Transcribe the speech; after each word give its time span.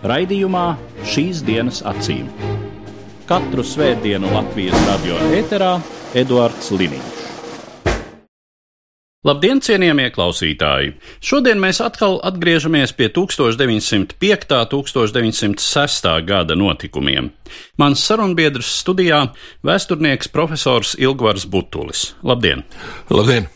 Raidījumā 0.00 0.78
šīs 1.04 1.42
dienas 1.44 1.82
acīm. 1.84 2.30
Katru 3.28 3.60
svētdienu 3.60 4.30
Latvijas 4.32 4.78
radio 4.88 5.18
eterā 5.36 5.74
Eduards 6.16 6.70
Liniņš. 6.72 7.18
Labdien, 9.28 9.60
cienījamie 9.60 10.06
klausītāji! 10.14 10.94
Šodien 11.20 11.60
mēs 11.60 11.82
atkal 11.84 12.16
atgriežamies 12.24 12.94
pie 12.96 13.10
1905. 13.12 14.56
un 14.72 14.88
1906. 14.88 16.08
gada 16.24 16.56
notikumiem. 16.56 17.28
Mans 17.76 18.00
sarunbiedrs 18.00 18.72
studijā- 18.80 19.34
vēsturnieks 19.68 20.32
profesors 20.32 20.96
Ilgvars 20.96 21.44
Butulis. 21.44 22.14
Labdien! 22.24 22.64
Labdien! 23.10 23.52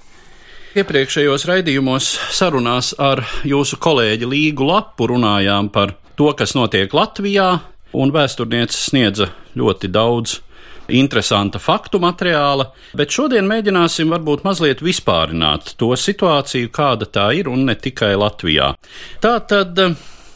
Iepriekšējos 0.76 1.48
raidījumos 1.48 2.18
sarunās 2.34 2.92
ar 2.98 3.24
jūsu 3.48 3.80
kolēģi 3.80 4.28
Līgu 4.28 4.68
Lapu 4.68 5.08
runājām 5.08 5.72
par 5.72 6.03
to, 6.16 6.32
kas 6.36 6.54
notiek 6.56 6.92
Latvijā, 6.94 7.48
un 7.94 8.12
vēsturniece 8.14 8.78
sniedza 8.78 9.30
ļoti 9.58 9.90
daudz 9.92 10.40
interesanta 10.88 11.58
faktu 11.62 12.00
materiāla, 12.02 12.68
bet 12.96 13.14
šodien 13.14 13.46
mēģināsim 13.48 14.10
varbūt 14.12 14.44
mazliet 14.44 14.82
vispārināt 14.84 15.74
to 15.80 15.94
situāciju, 15.96 16.72
kāda 16.74 17.08
tā 17.08 17.30
ir, 17.38 17.48
un 17.48 17.64
ne 17.68 17.76
tikai 17.76 18.12
Latvijā. 18.20 18.74
Tā 19.24 19.34
tad 19.48 19.80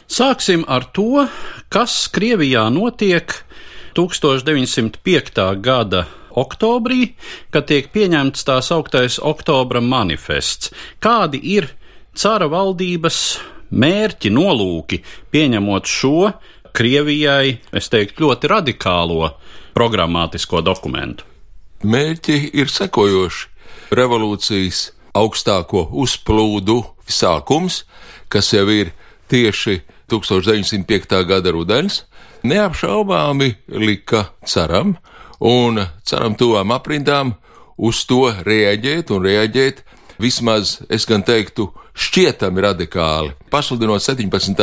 sāksim 0.09 0.65
ar 0.67 0.89
to, 0.93 1.27
kas 1.69 2.07
Krievijā 2.13 2.65
notiek 2.73 3.33
1905. 3.97 5.43
gada 5.61 6.07
oktobrī, 6.39 7.13
kad 7.53 7.67
tiek 7.69 7.89
pieņemts 7.93 8.45
tā 8.47 8.59
sauktais 8.65 9.19
Oktobra 9.21 9.81
manifests. 9.83 10.73
Kādi 11.03 11.41
ir 11.55 11.69
cara 12.17 12.49
valdības 12.49 13.39
mērķi, 13.71 14.31
nolūki, 14.33 15.01
pieņemot 15.33 15.89
šo 15.89 16.31
Krievijai, 16.75 17.57
es 17.75 17.89
teiktu, 17.89 18.27
ļoti 18.27 18.49
radikālo 18.51 19.33
programmatisko 19.77 20.61
dokumentu? 20.65 21.25
Mērķi 21.83 22.51
ir 22.59 22.69
sekojoši. 22.69 23.47
Revolūcijas 23.95 24.89
augstāko 25.17 25.87
uzplūdu 25.97 26.81
sākums, 27.09 27.83
kas 28.29 28.51
jau 28.53 28.67
ir 28.69 28.91
tieši 29.31 29.79
1905. 30.09 31.23
gada 31.25 31.53
rudens, 31.53 32.03
neapšaubāmi 32.45 33.53
lika 33.81 34.27
ceram, 34.45 34.95
un 35.39 35.81
ceram 36.05 36.35
tuvām 36.37 36.73
aprindām 36.75 37.33
uz 37.77 38.03
to 38.05 38.27
reaģēt 38.45 39.13
un 39.15 39.23
reaģēt 39.25 39.83
vismaz, 40.19 40.77
es 40.91 41.05
gan 41.09 41.23
teiktu, 41.25 41.69
šķietami 41.99 42.63
radikāli, 42.63 43.33
pasludinot 43.51 44.03
17. 44.03 44.59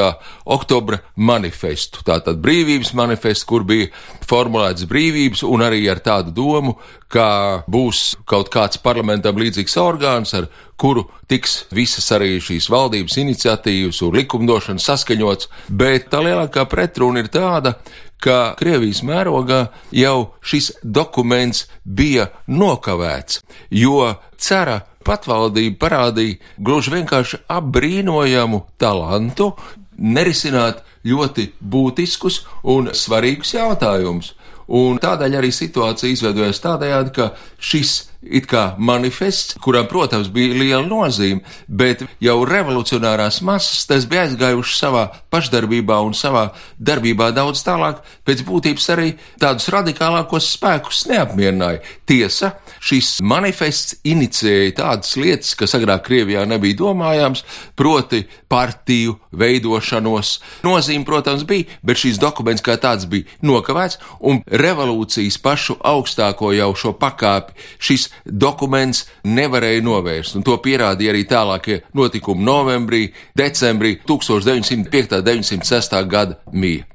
oktobra 0.56 1.00
manifestu. 1.16 2.00
Tātad 2.06 2.40
brīvības 2.40 2.94
manifestu, 2.96 3.48
kur 3.50 3.66
bija 3.68 3.90
formulēts 4.28 4.86
brīvības 4.88 5.44
un 5.48 5.64
arī 5.66 5.82
ar 5.92 6.00
tādu 6.04 6.32
domu, 6.36 6.76
ka 7.12 7.64
būs 7.70 8.16
kaut 8.28 8.50
kāds 8.52 8.80
parlamentam 8.82 9.36
līdzīgs 9.40 9.76
orgāns, 9.80 10.32
ar 10.38 10.48
kuru 10.80 11.06
tiks 11.28 11.64
visas 11.74 12.08
arī 12.12 12.36
šīs 12.42 12.70
valdības 12.72 13.20
iniciatīvas 13.22 14.02
un 14.06 14.16
likumdošana 14.16 14.82
saskaņots, 14.82 15.50
bet 15.68 16.10
tā 16.12 16.24
lielākā 16.24 16.66
pretruna 16.70 17.24
ir 17.24 17.30
tāda, 17.32 17.76
ka 18.22 18.56
Krievijas 18.58 19.02
mērogā 19.04 19.66
jau 19.92 20.32
šis 20.40 20.72
dokuments 20.82 21.66
bija 21.84 22.30
nokavēts, 22.48 23.42
jo 23.70 24.14
cera 24.40 24.80
patvaldība 25.06 25.78
parādīja 25.86 26.40
gluži 26.58 26.94
vienkārši 26.96 27.42
apbrīnojamu 27.52 28.64
talantu 28.80 29.52
nerisināt 29.96 30.82
ļoti 31.06 31.50
būtiskus 31.60 32.42
un 32.74 32.90
svarīgus 32.92 33.54
jautājumus. 33.56 34.34
Un 34.66 34.98
tādēļ 34.98 35.38
arī 35.38 35.52
situācija 35.54 36.10
izveidojās 36.10 36.58
tādējādi, 36.64 37.12
ka 37.14 37.30
šis 37.62 37.92
it 38.30 38.46
kā 38.50 38.74
manifests, 38.78 39.56
kuram, 39.62 39.86
protams, 39.90 40.28
bija 40.32 40.54
liela 40.56 40.82
nozīme, 40.86 41.42
bet 41.68 42.04
jau 42.22 42.36
revolucionārās 42.48 43.40
masas 43.46 43.86
tas 43.88 44.06
bija 44.08 44.26
aizgājuši 44.26 44.76
savā 44.76 45.04
pašdarbībā 45.32 45.98
un 46.06 46.14
savā 46.16 46.48
darbībā 46.78 47.30
daudz 47.36 47.62
tālāk, 47.66 48.02
pēc 48.26 48.42
būtības 48.46 48.88
arī 48.94 49.12
tādus 49.42 49.68
radikālākos 49.74 50.50
spēkus 50.56 51.04
neapmierināja. 51.10 51.82
Tiesa, 52.06 52.52
šis 52.80 53.16
manifests 53.26 54.00
inicijēja 54.06 54.76
tādas 54.82 55.16
lietas, 55.20 55.54
kas 55.58 55.76
agrāk 55.78 56.06
Krievijā 56.06 56.44
nebija 56.48 56.78
domājams, 56.78 57.42
proti 57.76 58.24
partiju 58.48 59.16
veidošanos. 59.36 60.36
Nozīme, 60.66 61.06
protams, 61.08 61.46
bija, 61.48 61.66
bet 61.86 62.00
šīs 62.02 62.20
dokuments 62.22 62.64
kā 62.64 62.76
tāds 62.80 63.08
bija 63.10 63.26
nokavēts, 63.46 63.98
un 64.26 64.42
revolūcijas 64.46 65.40
pašu 65.42 65.78
augstāko 65.86 66.52
jau 66.56 66.72
šo 66.78 66.94
pakāpi 67.00 67.56
šis 67.82 68.08
dokuments 68.24 69.04
nevarēja 69.24 69.84
novērst, 69.84 70.38
un 70.38 70.44
to 70.46 70.56
pierādīja 70.62 71.12
arī 71.14 71.24
tālākie 71.28 71.80
notikumi 71.96 72.46
novembrī, 72.46 73.02
decembrī 73.36 73.96
1905. 74.08 74.76
un 74.76 74.86
1906. 74.90 75.98
gada 76.08 76.38
mija. 76.52 76.86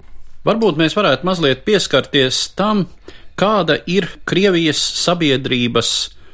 Varbūt 0.47 0.79
mēs 0.81 0.95
varētu 0.97 1.27
mazliet 1.27 1.61
pieskarties 1.67 2.47
tam, 2.57 2.87
kāda 3.37 3.77
ir 3.89 4.07
Krievijas 4.25 4.81
sabiedrības 5.03 5.91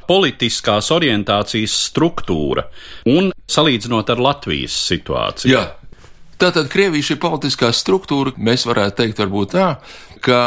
politiskās 0.08 0.88
orientācijas 0.96 1.74
struktūra 1.90 2.70
un 3.12 3.34
salīdzinot 3.52 4.14
ar 4.14 4.24
Latvijas 4.24 4.78
situāciju. 4.88 5.52
Jā. 5.52 5.66
Tātad 6.38 6.70
Krievija 6.70 7.10
šī 7.10 7.18
politiskā 7.20 7.72
struktūra, 7.74 8.36
mēs 8.38 8.68
varētu 8.70 9.02
teikt, 9.02 9.20
varbūt 9.24 9.56
tā, 9.56 9.70
ka 10.22 10.42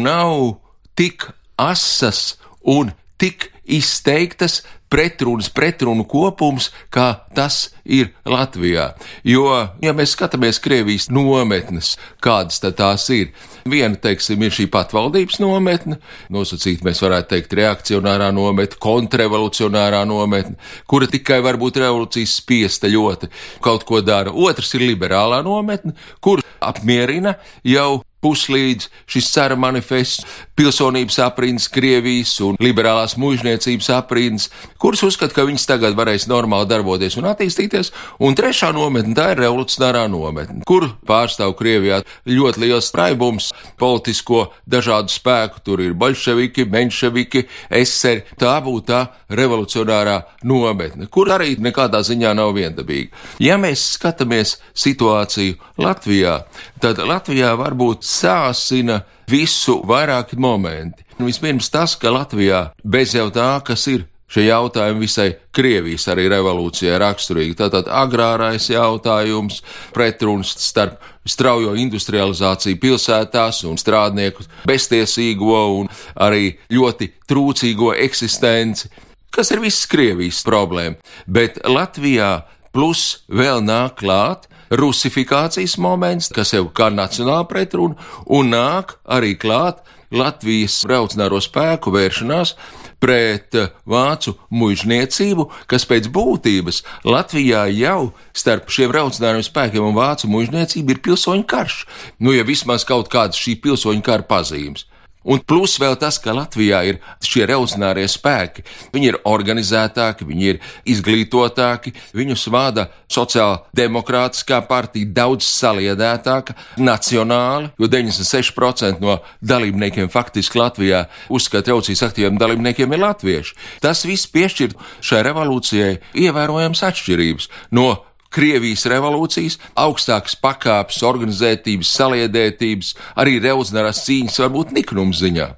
nav 0.00 0.60
tik 0.98 1.24
asas 1.60 2.36
un 2.68 2.92
tik 3.20 3.48
izteiktas 3.70 4.60
pretrunas, 4.90 5.48
pretrunu 5.54 6.04
kopums, 6.08 6.68
kā 6.90 7.12
tas 7.34 7.70
ir 7.86 8.10
Latvijā. 8.26 8.90
Jo, 9.26 9.46
ja 9.82 9.94
mēs 9.96 10.16
skatāmies 10.16 10.58
Krievijas 10.62 11.06
nometnes, 11.14 11.92
kādas 12.22 12.58
tad 12.62 12.76
tās 12.80 13.06
ir, 13.14 13.30
viena, 13.70 13.94
teiksim, 13.94 14.42
ir 14.42 14.54
šī 14.54 14.66
patvaldības 14.72 15.38
nometne, 15.42 16.00
nosacīt 16.34 16.82
mēs 16.86 17.02
varētu 17.06 17.36
teikt 17.36 17.56
reakcionārā 17.60 18.32
nometne, 18.34 18.80
kontrrevolucionārā 18.82 20.02
nometne, 20.10 20.58
kura 20.90 21.06
tikai 21.10 21.38
varbūt 21.46 21.78
revolūcijas 21.84 22.36
spiesta 22.42 22.90
ļoti 22.90 23.30
kaut 23.62 23.86
ko 23.86 24.02
dara. 24.02 24.34
Otrs 24.34 24.74
ir 24.74 24.88
liberālā 24.90 25.44
nometne, 25.46 25.94
kur 26.18 26.42
apmierina 26.58 27.38
jau 27.62 28.00
puslīdz 28.24 28.88
šis 29.10 29.30
cara 29.32 29.56
manifests, 29.56 30.24
pilsonības 30.60 31.16
aprindas 31.24 31.68
Krievijas 31.72 32.34
un 32.44 32.58
liberālās 32.60 33.16
mužniecības 33.20 33.88
aprindas, 33.96 34.50
kuras 34.80 35.02
uzskata, 35.06 35.32
ka 35.38 35.46
viņas 35.48 35.66
tagad 35.68 35.96
varēs 35.96 36.26
normāli 36.28 36.68
darboties 36.68 37.16
un 37.20 37.30
attīstīties, 37.30 37.92
un 38.20 38.36
trešā 38.36 38.72
nometne 38.76 39.16
tā 39.16 39.30
ir 39.32 39.40
revolucionārā 39.44 40.04
nometne, 40.12 40.60
kur 40.68 40.90
pārstāv 41.08 41.54
Krievijā 41.58 42.02
ļoti 42.28 42.64
liels 42.64 42.90
traibums 42.92 43.50
politisko 43.80 44.50
dažādu 44.68 45.12
spēku, 45.14 45.62
tur 45.64 45.80
ir 45.84 45.96
bolševiki, 45.96 46.68
menševiki, 46.68 47.46
eseri, 47.80 48.26
tā 48.40 48.58
būtu 48.64 48.88
tā 48.90 49.00
revolucionārā 49.32 50.18
nometne, 50.44 51.08
kur 51.08 51.32
arī 51.32 51.54
nekādā 51.62 52.02
ziņā 52.04 52.34
nav 52.36 52.52
viendabīga. 52.58 53.14
Ja 53.40 53.56
mēs 53.60 53.86
skatāmies 53.96 54.58
situāciju 54.76 55.56
Latvijā, 55.80 56.42
tad 56.82 57.00
Latvijā 57.00 57.54
varbūt 57.60 58.09
sāsina 58.10 59.02
visu 59.30 59.80
vairāki 59.86 60.38
momenti. 60.40 61.06
Vispirms 61.20 61.68
tas, 61.70 61.94
ka 62.00 62.12
Latvijā 62.12 62.70
bez 62.82 63.14
jau 63.14 63.28
tā, 63.34 63.52
kas 63.64 63.86
ir 63.92 64.06
šie 64.30 64.46
jautājumi 64.46 65.04
visai 65.04 65.28
Krievijas 65.54 66.06
arī 66.12 66.28
revolūcijai 66.30 66.98
raksturīgi. 67.02 67.56
Tātad 67.58 67.90
agrārais 67.90 68.68
jautājums, 68.70 69.60
pretruns 69.94 70.54
starp 70.62 71.00
straujo 71.28 71.74
industrializāciju 71.78 72.78
pilsētās 72.80 73.64
un 73.68 73.78
strādnieku 73.80 74.46
beztiesīgo 74.70 75.60
un 75.80 75.90
arī 76.14 76.54
ļoti 76.72 77.10
trūcīgo 77.30 77.92
eksistenci, 78.06 78.90
kas 79.34 79.50
ir 79.54 79.62
viss 79.62 79.88
Krievijas 79.90 80.42
problēma. 80.46 80.98
Bet 81.26 81.60
Latvijā 81.66 82.40
plus 82.74 83.24
vēl 83.28 83.64
nāk 83.66 83.98
klāt 84.00 84.46
rusifikācijas 84.70 85.76
moments, 85.82 86.30
kas 86.34 86.54
jau 86.54 86.68
kā 86.74 86.90
nacionāla 86.94 87.46
pretruna, 87.50 87.96
un 88.26 88.52
nāk 88.54 88.98
arī 89.10 89.34
klāt 89.40 89.82
Latvijas 90.10 90.80
revolucionāro 90.90 91.38
spēku 91.42 91.92
vēršanās 91.94 92.56
pret 93.00 93.54
eh, 93.56 93.70
vācu 93.88 94.34
mužniecību, 94.50 95.46
kas 95.70 95.86
pēc 95.88 96.10
būtības 96.12 96.82
Latvijā 97.06 97.64
jau 97.78 98.10
starp 98.36 98.70
šiem 98.74 98.92
revolucionāriem 98.96 99.46
spēkiem 99.46 99.86
un 99.86 99.96
vācu 99.96 100.30
mužniecību 100.30 100.96
ir 100.96 101.02
pilsoņu 101.06 101.46
karš. 101.50 101.84
Nu, 102.18 102.34
ja 102.34 102.46
vismaz 102.46 102.84
kaut 102.88 103.10
kādas 103.12 103.40
šī 103.40 103.56
pilsoņu 103.62 104.04
kara 104.06 104.26
pazīmes. 104.26 104.89
Un 105.28 105.42
plus 105.44 105.74
vēl 105.80 105.98
tas, 106.00 106.16
ka 106.22 106.32
Latvijā 106.32 106.80
ir 106.88 106.98
šie 107.20 107.44
revolucionārie 107.44 108.06
spēki. 108.08 108.64
Viņi 108.94 109.10
ir 109.10 109.18
organizētāki, 109.28 110.24
viņi 110.24 110.48
ir 110.48 110.60
izglītotāki, 110.88 111.92
viņus 112.16 112.46
vada 112.52 112.86
sociāla 113.10 113.60
demokrātiskā 113.76 114.62
partija 114.68 115.10
daudz 115.20 115.44
saliedētāka, 115.44 116.56
nacionāli, 116.80 117.68
jo 117.76 117.90
96% 117.92 119.04
no 119.04 119.18
dalībniekiem 119.44 120.08
faktiski 120.12 120.60
Latvijā 120.60 121.04
uzskata 121.28 121.68
revolūcijas 121.68 122.06
aktīviem 122.08 122.40
dalībniekiem 122.40 122.96
ir 122.96 123.04
latvieši. 123.04 123.56
Tas 123.84 124.06
viss 124.08 124.30
piešķir 124.32 124.76
šai 125.04 125.24
revolūcijai 125.28 125.98
ievērojams 126.24 126.86
atšķirības 126.88 127.50
no 127.76 127.90
Krievijas 128.30 128.84
revolūcijas, 128.90 129.58
augstākas 129.74 130.36
pakāpes, 130.38 131.00
organizētības, 131.06 131.90
saliedētības, 131.98 132.92
arī 133.18 133.40
revolucionārās 133.42 134.04
cīņas, 134.06 134.38
varbūt 134.44 134.74
niknums 134.76 135.22
ziņā. 135.24 135.48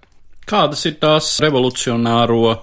Kādas 0.49 0.87
ir 0.89 0.97
tās 1.03 1.35
revolucionāro 1.45 2.57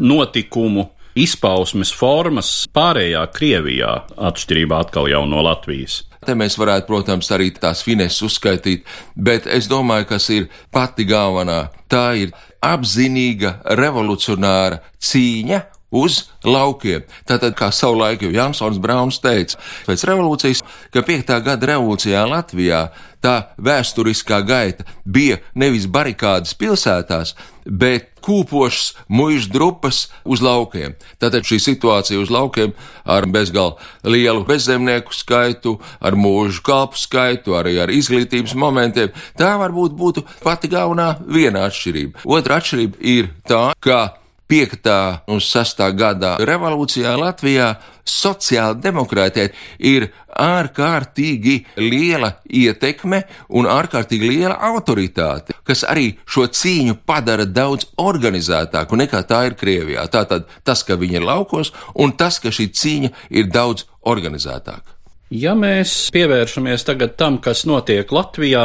notikumu 0.00 0.88
izpausmes 1.18 1.92
formas 1.92 2.50
pārējā 2.72 3.22
Krievijā, 3.34 3.92
atšķirībā 4.30 4.80
atkal 4.86 5.10
jau 5.12 5.26
no 5.28 5.44
Latvijas? 5.44 6.04
Te 6.24 6.34
mēs 6.36 6.58
varētu, 6.60 6.86
protams, 6.88 7.30
arī 7.32 7.48
tās 7.56 7.80
fineses 7.84 8.20
uzskaitīt, 8.26 8.84
bet 9.16 9.46
es 9.48 9.68
domāju, 9.70 10.08
kas 10.10 10.28
ir 10.34 10.48
pati 10.72 11.06
galvenā. 11.08 11.70
Tā 11.88 12.10
ir 12.20 12.34
apzinīga 12.64 13.54
revolucionāra 13.78 14.82
cīņa 15.00 15.60
uz 15.90 16.24
laukiem. 16.46 17.04
Tātad, 17.28 17.54
kā 17.58 17.70
savulaik 17.74 18.24
jau 18.24 18.32
Jansons 18.34 18.80
Brauns 18.82 19.20
teica, 19.22 19.58
pēc 19.88 20.06
revolūcijas, 20.08 20.64
ka 20.94 21.04
5. 21.06 21.38
gada 21.46 21.72
revolūcijā 21.74 22.24
Latvijā 22.30 22.88
tā 23.20 23.52
vēsturiskā 23.60 24.40
gaita 24.48 24.86
bija 25.04 25.40
nevis 25.58 25.86
barikādas 25.90 26.54
pilsētās, 26.56 27.34
bet 27.64 28.08
kūpošas 28.24 28.94
muīžu 29.12 29.50
drupas 29.52 30.06
uz 30.24 30.42
laukiem. 30.44 30.94
Tātad 31.20 31.44
šī 31.48 31.60
situācija 31.60 32.20
uz 32.20 32.32
laukiem 32.32 32.72
ar 33.04 33.26
bezgalā 33.28 33.76
lielu 34.08 34.44
bezzemnieku 34.48 35.14
skaitu, 35.16 35.76
ar 36.00 36.16
mūžu 36.16 36.64
kalpu 36.64 37.00
skaitu, 37.00 37.56
arī 37.58 37.76
ar 37.82 37.92
izglītības 37.92 38.56
momentiem, 38.56 39.12
tā 39.36 39.52
varbūt 39.60 39.96
būtu 39.96 40.24
pati 40.44 40.72
galvenā 40.72 41.14
viena 41.28 41.66
atšķirība. 41.68 42.24
Otra 42.24 42.60
atšķirība 42.60 43.04
ir 43.16 43.30
tā, 43.48 43.70
ka 43.80 44.19
5. 44.50 44.90
un 45.30 45.38
6. 45.38 45.82
gadā 45.94 46.34
revolūcijā 46.42 47.12
Latvijā 47.20 47.70
sociāla 48.02 48.74
demokrātija 48.82 49.52
ir 49.78 50.08
ārkārtīgi 50.40 51.56
liela 51.78 52.32
ietekme 52.46 53.22
un 53.54 53.68
ārkārtīgi 53.70 54.30
liela 54.32 54.56
autoritāte, 54.70 55.54
kas 55.66 55.84
arī 55.86 56.16
šo 56.26 56.48
cīņu 56.50 56.98
padara 57.06 57.46
daudz 57.46 57.92
organizētāku 58.02 58.98
nekā 58.98 59.22
tā 59.28 59.44
ir 59.50 59.58
Krievijā. 59.60 60.06
Tātad 60.10 60.48
tas, 60.66 60.82
ka 60.82 60.98
viņi 60.98 61.20
ir 61.20 61.28
laukos, 61.28 61.70
un 61.94 62.16
tas, 62.18 62.40
ka 62.42 62.50
šī 62.50 62.70
cīņa 62.74 63.12
ir 63.30 63.52
daudz 63.54 63.86
organizētāka. 64.02 64.96
Ja 65.30 65.54
mēs 65.54 66.08
pievēršamies 66.10 66.82
tagad 66.88 67.14
tam, 67.14 67.38
kas 67.38 67.62
notiek 67.70 68.10
Latvijā 68.10 68.64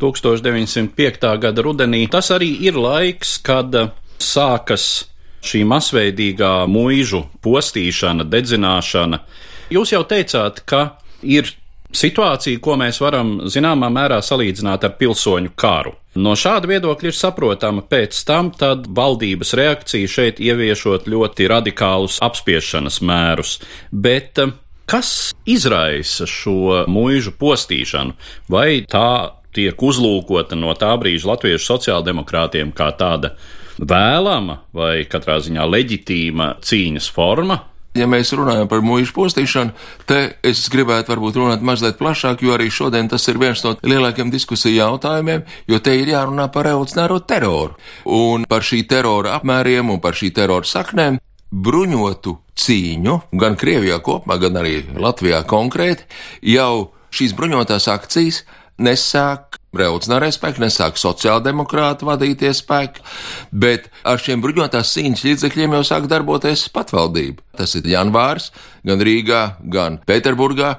1905. 0.00 1.28
gada 1.42 1.64
rudenī, 1.66 2.06
tas 2.08 2.32
arī 2.32 2.54
ir 2.64 2.80
laiks, 2.80 3.36
kad 3.44 3.76
sākas 4.16 4.88
šī 5.44 5.62
masveidīgā 5.68 6.52
mūžu 6.70 7.24
postīšana, 7.44 8.26
dedzināšana. 8.28 9.22
Jūs 9.74 9.92
jau 9.94 10.02
teicāt, 10.08 10.62
ka 10.68 10.98
ir 11.22 11.50
situācija, 11.94 12.60
ko 12.60 12.76
mēs 12.80 13.00
varam 13.00 13.38
zināmā 13.48 13.88
mērā 13.92 14.20
salīdzināt 14.24 14.84
ar 14.84 14.94
pilsoņu 15.00 15.54
karu. 15.58 15.94
No 16.18 16.34
šāda 16.36 16.68
viedokļa 16.68 17.10
ir 17.10 17.16
saprotama 17.16 17.84
pēc 17.86 18.20
tam, 18.28 18.50
valdības 18.98 19.54
reakcija 19.56 20.10
šeit 20.10 20.40
ieviešot 20.42 21.08
ļoti 21.08 21.48
radikālus 21.48 22.18
apspiešanas 22.24 23.00
mērus, 23.06 23.58
bet 23.92 24.40
eh, 24.42 24.52
kas 24.88 25.32
izraisa 25.46 26.26
šo 26.26 26.84
mūžu 26.90 27.36
postīšanu? 27.38 28.16
Vai 28.50 28.82
tā 28.90 29.38
tiek 29.54 29.80
uzlūkota 29.80 30.58
no 30.58 30.74
tā 30.78 30.90
brīža 31.00 31.32
latviešu 31.32 31.72
sociāldemokrātiem 31.72 32.74
kā 32.76 32.90
tāda 32.98 33.36
vēlama 33.78 34.62
vai 34.74 35.06
katrā 35.10 35.38
ziņā 35.44 35.66
leģitīma 35.68 36.54
cīņas 36.64 37.10
forma. 37.14 37.62
Ja 37.96 38.06
mēs 38.06 38.30
runājam 38.36 38.68
par 38.70 38.82
mūža 38.84 39.10
postīšanu, 39.16 39.72
te 40.06 40.18
es 40.46 40.60
gribētu 40.70 41.10
varbūt 41.10 41.38
runāt 41.40 41.64
mazliet 41.66 41.96
plašāk, 41.98 42.44
jo 42.44 42.52
arī 42.54 42.68
šodien 42.70 43.08
tas 43.10 43.24
ir 43.30 43.40
viens 43.40 43.62
no 43.64 43.72
lielākiem 43.82 44.30
diskusiju 44.30 44.76
jautājumiem, 44.76 45.42
jo 45.66 45.80
te 45.82 45.96
ir 45.98 46.12
jārunā 46.12 46.46
par 46.54 46.68
revolucionāro 46.68 47.18
teroru 47.26 47.74
un 48.04 48.44
par 48.48 48.66
šī 48.66 48.84
terora 48.90 49.34
apmēriem 49.38 49.90
un 49.94 50.02
par 50.04 50.18
šī 50.18 50.30
terora 50.36 50.68
saknēm. 50.68 51.18
Bruņotu 51.48 52.36
cīņu, 52.60 53.14
gan 53.40 53.56
Krievijā 53.58 54.02
kopumā, 54.04 54.36
gan 54.42 54.60
arī 54.60 54.82
Latvijā 55.00 55.40
konkrēti, 55.48 56.04
jau 56.54 56.90
šīs 57.14 57.32
bruņotās 57.38 57.88
akcijas 57.90 58.42
nesāk 58.78 59.57
revolucionārais 59.76 60.38
spēks, 60.38 60.62
nesāk 60.62 60.98
sociāldemokrāti 61.00 62.08
vadītie 62.08 62.54
spēki, 62.56 63.04
bet 63.52 63.90
ar 64.08 64.20
šiem 64.22 64.42
bruņotās 64.44 64.94
cīņas 64.96 65.24
līdzekļiem 65.28 65.76
jau 65.78 65.84
sāk 65.86 66.08
darboties 66.10 66.68
patvaldība. 66.72 67.44
Tas 67.58 67.76
ir 67.76 67.88
janvārs, 67.92 68.50
gan 68.88 69.04
Rīgā, 69.04 69.44
gan 69.68 70.00
Pēterburgā. 70.08 70.78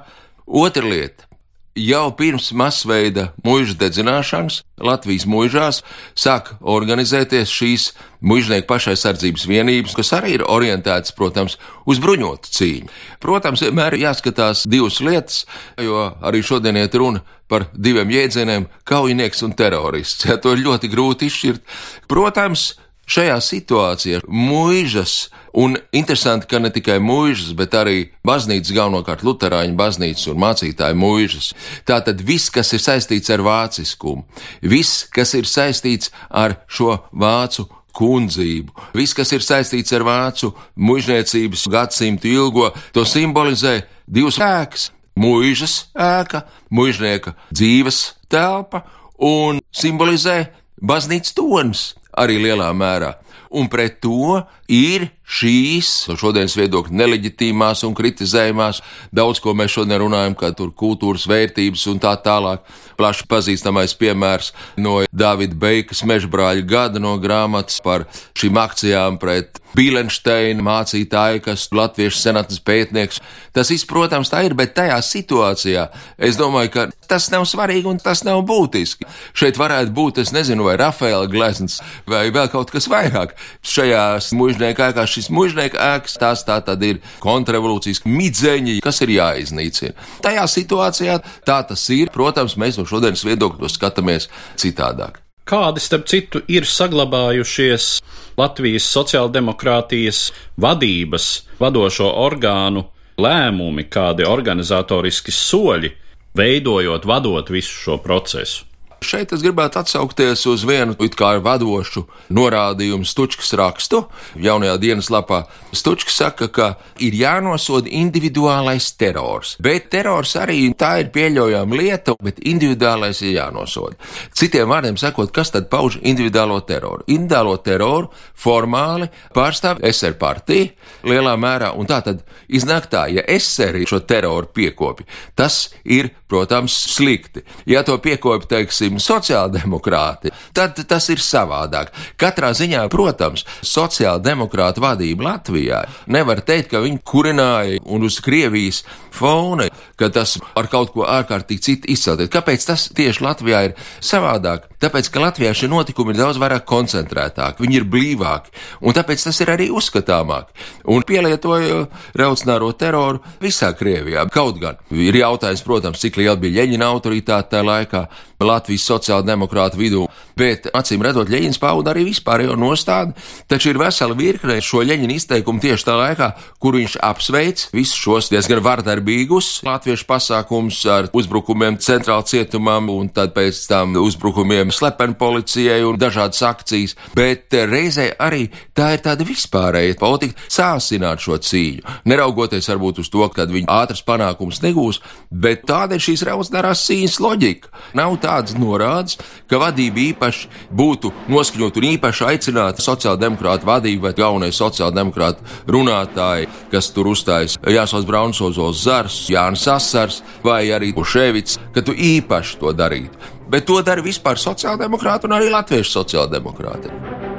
Otra 0.50 0.82
lieta 0.82 1.29
jau 1.78 2.10
pirms 2.16 2.50
masveida 2.56 3.30
mūža 3.46 3.76
dedzināšanas 3.78 4.60
Latvijas 4.80 5.26
mūžās 5.30 5.80
sāk 6.18 6.54
organizēties 6.60 7.52
šīs 7.52 7.90
mužnieku 8.24 8.66
pašaizsardzības 8.70 9.46
vienības, 9.48 9.94
kas 9.96 10.12
arī 10.16 10.36
ir 10.38 10.46
orientētas, 10.48 11.14
protams, 11.16 11.58
uz 11.86 12.00
bruņotu 12.02 12.52
cīņu. 12.56 12.90
Protams, 13.22 13.62
vienmēr 13.64 13.96
ir 13.96 14.06
jāskatās 14.08 14.66
divas 14.70 15.00
lietas, 15.04 15.44
jo 15.80 16.10
arī 16.20 16.42
šodien 16.42 16.80
iet 16.80 16.96
runa 16.98 17.22
par 17.50 17.68
diviem 17.74 18.10
jēdzieniem- 18.10 18.68
kaujinieks 18.90 19.42
un 19.42 19.52
terorists. 19.52 20.24
Ja, 20.24 20.36
to 20.36 20.52
ir 20.52 20.64
ļoti 20.64 20.90
grūti 20.90 21.26
izšķirt. 21.26 21.60
Protams, 22.08 22.74
Šajā 23.10 23.40
situācijā 23.42 24.20
mūžas, 24.30 25.32
un 25.58 25.79
interesanti, 25.92 26.46
ka 26.46 26.60
ne 26.62 26.70
tikai 26.72 26.98
mūžas, 27.02 27.54
bet 27.58 27.74
arī 27.78 28.10
baznīcas, 28.26 28.74
galvenokārt 28.76 29.24
Lutāņu 29.26 29.76
baznīcas 29.78 30.28
un 30.30 30.40
mācītāju 30.42 30.98
mūžas. 30.98 31.50
Tātad 31.88 32.22
viss, 32.26 32.52
kas 32.52 32.72
ir 32.76 32.82
saistīts 32.84 33.32
ar 33.34 33.44
vāciskumu, 33.46 34.24
viss, 34.62 35.04
kas 35.10 35.34
ir 35.38 35.48
saistīts 35.50 36.12
ar 36.30 36.60
šo 36.70 36.98
vācu 37.12 37.66
kundzību. 37.96 38.74
Viss, 38.94 39.16
kas 39.16 39.32
ir 39.34 39.44
saistīts 39.44 39.92
ar 39.96 40.04
vācu 40.06 40.52
mužniecības 40.78 41.66
gadsimtu 41.70 42.30
ilgo, 42.30 42.70
to 42.94 43.04
simbolizē 43.04 43.82
divas 44.06 44.38
ēkas- 44.38 44.90
mūžas 45.22 45.90
ēka, 45.94 46.44
mužnieka 46.70 47.34
dzīves 47.52 48.14
telpa 48.28 48.84
un 49.18 49.60
simbolizē 49.72 50.48
baznīcas 50.80 51.34
tonis 51.34 51.94
arī 52.16 52.38
lielā 52.40 52.70
mērā. 52.72 53.14
Un 53.50 53.68
pret 53.68 54.00
to 54.00 54.46
ir 54.68 55.10
šīs, 55.30 55.90
no 56.10 56.16
šodienas 56.18 56.56
viedokļa, 56.58 56.96
neleģitīmās 57.00 57.84
un 57.86 57.94
kritizējumās, 57.98 58.82
daudz 59.14 59.40
ko 59.42 59.54
mēs 59.56 59.76
šodien 59.76 60.02
runājam, 60.02 60.36
kā 60.38 60.50
tur 60.56 60.74
kultūras 60.74 61.28
vērtības 61.30 61.86
un 61.92 62.02
tā 62.02 62.16
tālāk. 62.24 62.66
Plaši 62.98 63.26
pazīstamais 63.30 63.94
piemērs 64.00 64.52
no 64.80 65.00
Davida 65.12 65.56
Beikas 65.56 66.02
mežbrāļa 66.08 66.66
gada 66.68 67.02
no 67.02 67.16
grāmatas 67.22 67.78
par 67.84 68.08
šīm 68.38 68.58
akcijām 68.60 69.20
pret 69.22 69.60
Bīlensteina 69.76 70.64
mācītāju, 70.66 71.42
kas 71.44 71.68
latviešu 71.74 72.18
senatnes 72.18 72.58
pētnieks. 72.66 73.20
Tas 73.54 73.70
viss, 73.70 73.86
protams, 73.86 74.30
tā 74.32 74.42
ir, 74.46 74.54
bet 74.58 74.74
tajā 74.74 74.96
situācijā 75.04 75.86
es 76.18 76.38
domāju, 76.38 76.72
ka 76.74 76.86
tas 77.10 77.28
nav 77.30 77.46
svarīgi 77.48 77.90
un 77.90 78.00
tas 78.02 78.24
nav 78.26 78.42
būtiski. 78.48 79.06
Šeit 79.36 79.58
varētu 79.60 79.94
būt, 79.94 80.20
es 80.24 80.34
nezinu, 80.34 80.66
vai 80.66 80.76
Rafaela 80.80 81.28
glezns 81.30 81.80
vai 82.10 82.28
vēl 82.34 82.50
kaut 82.52 82.72
kas 82.74 82.88
vairāk. 82.90 83.36
Šajās 83.66 84.32
mužnieka 84.38 84.90
ēkās 84.90 85.14
šis 85.14 85.19
mužnieka 85.28 85.76
ēkas, 85.96 86.16
tās 86.20 86.44
tā 86.48 86.56
tad 86.64 86.80
ir 86.86 87.02
kontrrevolūcijas 87.20 88.06
midzeņi, 88.08 88.78
kas 88.84 89.02
ir 89.04 89.12
jāiznīcina. 89.18 89.92
Tajā 90.24 90.46
situācijā 90.48 91.18
tā 91.44 91.58
tas 91.68 91.84
ir. 91.92 92.08
Protams, 92.14 92.56
mēs 92.56 92.80
no 92.80 92.86
šodienas 92.88 93.26
viedokļa 93.28 93.68
skatāmies 93.68 94.30
citādāk. 94.60 95.20
Kādi, 95.50 95.82
starp 95.82 96.06
citu, 96.06 96.40
ir 96.46 96.64
saglabājušies 96.68 97.90
Latvijas 98.38 98.86
sociāldemokrātijas 98.94 100.30
vadības 100.62 101.26
vadošo 101.60 102.08
orgānu 102.22 102.86
lēmumi, 103.20 103.88
kādi 103.90 104.24
organizatoriski 104.28 105.34
soļi, 105.34 105.90
veidojot, 106.38 107.06
vadot 107.08 107.50
visu 107.50 107.74
šo 107.84 107.98
procesu. 108.04 108.69
Šeit 109.00 109.30
es 109.32 109.40
gribētu 109.40 109.80
atsaukties 109.80 110.42
uz 110.50 110.62
vienu 110.68 110.92
it 111.00 111.14
kā 111.16 111.30
vadošu 111.40 112.02
norādījumu 112.36 113.08
Stučkas 113.08 113.54
rakstu. 113.56 114.02
Jaunajā 114.36 114.74
dienas 114.82 115.08
lapā 115.08 115.46
Stučkas 115.72 116.18
saka, 116.20 116.50
ka 116.52 116.66
ir 117.00 117.16
jānosoda 117.16 117.88
individuālais 117.88 118.90
terors. 119.00 119.54
Bet 119.64 119.88
terors 119.94 120.34
arī 120.36 120.68
tā 120.76 120.92
ir 121.00 121.08
pieļaujama 121.14 121.80
lieta, 121.80 122.14
bet 122.20 122.42
individuālais 122.44 123.22
ir 123.24 123.38
jānosoda. 123.38 123.96
Citiem 124.36 124.68
vārdiem 124.68 125.00
sakot, 125.00 125.32
kas 125.32 125.54
tad 125.54 125.70
pauž 125.72 125.96
individuālo 126.02 126.60
teroru? 126.68 127.08
Individuālo 127.08 127.56
teroru 127.64 128.12
formāli 128.36 129.08
pārstāv 129.32 129.80
SR 129.80 130.18
partija 130.20 130.74
lielā 131.08 131.38
mērā, 131.40 131.72
un 131.72 131.88
tā 131.88 132.02
tad 132.04 132.20
iznāk 132.52 132.92
tā, 132.92 133.06
ja 133.08 133.24
SR 133.24 133.80
šo 133.88 134.04
teroru 134.04 134.52
piekopi, 134.52 135.08
tas 135.40 135.70
ir, 135.88 136.12
protams, 136.30 136.76
slikti. 136.94 137.42
Ja 137.68 137.82
to 137.86 137.96
piekopi, 138.02 138.48
teiksim, 138.50 139.00
sociāldemokrāti, 139.02 140.32
tad 140.56 140.78
tas 140.88 141.08
ir 141.12 141.22
savādāk. 141.24 141.92
Katrā 142.20 142.52
ziņā, 142.56 142.86
protams, 142.92 143.44
sociāldemokrāta 143.66 144.82
vadība 144.84 145.26
Latvijā 145.32 145.82
nevar 146.10 146.42
teikt, 146.46 146.70
ka 146.72 146.84
viņi 146.84 147.02
kurināja 147.06 147.80
un 147.90 148.06
uz 148.06 148.20
Krievijas 148.24 148.82
fona, 149.14 149.68
ka 149.98 150.10
tas 150.14 150.36
ar 150.56 150.70
kaut 150.70 150.94
ko 150.94 151.06
ārkārtīgi 151.08 151.66
citu 151.66 151.90
izcelties. 151.92 152.30
Kāpēc 152.32 152.66
tas 152.70 152.88
tieši 152.96 153.24
Latvijā 153.26 153.64
ir 153.68 153.76
savādāk? 153.98 154.68
Tāpēc, 154.80 155.10
ka 155.12 155.20
Latvijā 155.20 155.52
šie 155.56 155.68
notikumi 155.68 156.14
ir 156.14 156.22
daudz 156.22 156.38
vairāk 156.40 156.64
koncentrētāki, 156.68 157.66
viņi 157.66 157.80
ir 157.80 157.88
blīvāki, 157.90 158.54
un 158.80 158.96
tāpēc 158.96 159.26
tas 159.26 159.40
ir 159.42 159.52
arī 159.52 159.68
uzskatāmāk. 159.76 160.54
Un 160.88 161.04
pielietoja 161.06 161.82
revolucionāro 162.16 162.70
teroru 162.80 163.20
visā 163.42 163.74
Krievijā. 163.76 164.24
Kaut 164.32 164.60
gan 164.62 164.80
ir 164.94 165.20
jautājums, 165.20 165.64
protams, 165.66 166.00
cik 166.00 166.19
liela 166.20 166.36
bija 166.40 166.60
Ļeņina 166.60 166.90
autoritāte 166.92 167.56
tajā 167.56 167.66
laikā 167.66 168.04
Latvijas 168.40 168.86
sociāldemokrātu 168.88 169.76
vidū, 169.80 170.06
bet 170.38 170.70
acīm 170.76 171.02
redzot, 171.04 171.28
Ļeņins 171.30 171.60
pauda 171.60 171.92
arī 171.92 172.06
vispārējo 172.08 172.56
nostādi, 172.58 173.12
taču 173.50 173.72
ir 173.72 173.80
vesela 173.80 174.16
virkne 174.16 174.56
šo 174.64 174.80
Ļeņina 174.86 175.16
izteikumu 175.18 175.60
tieši 175.60 175.86
tā 175.86 175.96
laikā, 175.98 176.30
kur 176.62 176.78
viņš 176.78 176.96
apsveic 177.04 177.66
visus 177.74 178.00
šos 178.00 178.30
diezgan 178.32 178.62
vardarbīgus 178.64 179.50
latviešu 179.66 180.06
pasākumus 180.08 180.80
ar 180.88 181.10
uzbrukumiem 181.16 181.76
centrāla 181.84 182.24
cietumam 182.24 182.88
un 182.94 183.10
tad 183.12 183.34
pēc 183.36 183.60
tam 183.68 183.98
uzbrukumiem 184.00 184.72
slepeni 184.72 185.18
policijai 185.20 185.82
un 185.84 186.00
dažādas 186.00 186.40
akcijas, 186.48 186.96
bet 187.16 187.52
reizē 187.52 188.10
arī 188.20 188.46
tā 188.76 188.94
ir 188.96 189.04
tāda 189.04 189.26
vispārēja 189.28 189.98
politika 190.00 190.48
sāsināt 190.48 191.20
šo 191.20 191.36
cīņu, 191.44 191.84
neraugoties 192.08 192.72
varbūt 192.72 193.02
uz 193.04 193.12
to, 193.12 193.26
ka 193.34 193.44
viņi 193.50 193.68
ātras 193.70 194.00
panākums 194.06 194.62
negūs, 194.64 195.02
bet 195.30 195.66
tāda 195.68 195.98
ir 195.98 196.04
šīs 196.08 196.24
revolucionārās 196.28 196.86
cīņas 196.88 197.20
loģika. 197.20 197.72
Nav 197.98 198.16
tādas 198.30 198.56
norādes, 198.58 199.18
ka 199.50 199.60
vadība 199.60 200.02
īpaši 200.10 200.50
būtu 200.74 201.12
noskaņot 201.30 201.80
un 201.80 201.88
īpaši 201.94 202.26
aicināt 202.30 202.82
sociāldemokrātu 202.84 203.68
vadību 203.68 204.06
vai 204.06 204.14
galvenais 204.16 204.60
sociāldemokrātu 204.60 205.70
runātāji, 205.70 206.48
kas 206.72 206.92
tur 206.94 207.10
uzstājas 207.12 207.58
Jāsos 207.66 208.06
Braunsozos 208.08 208.84
Zars, 208.84 209.24
Jānis 209.32 209.66
Asars 209.70 210.22
vai 210.46 210.62
arī 210.74 210.94
Uševits, 210.96 211.58
ka 211.74 211.84
tu 211.84 211.96
īpaši 211.96 212.58
to 212.62 212.74
darītu 212.76 213.36
bet 213.50 213.66
to 213.66 213.80
dara 213.82 214.02
vispār 214.04 214.38
sociāldemokrāti 214.38 215.26
un 215.26 215.34
arī 215.34 215.50
latviešu 215.50 215.98
sociāldemokrāti. 215.98 217.29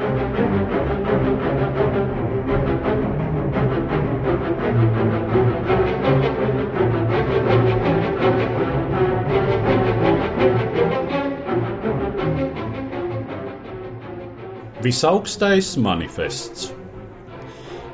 Visaugstais 14.81 15.75
manifests. 15.77 16.71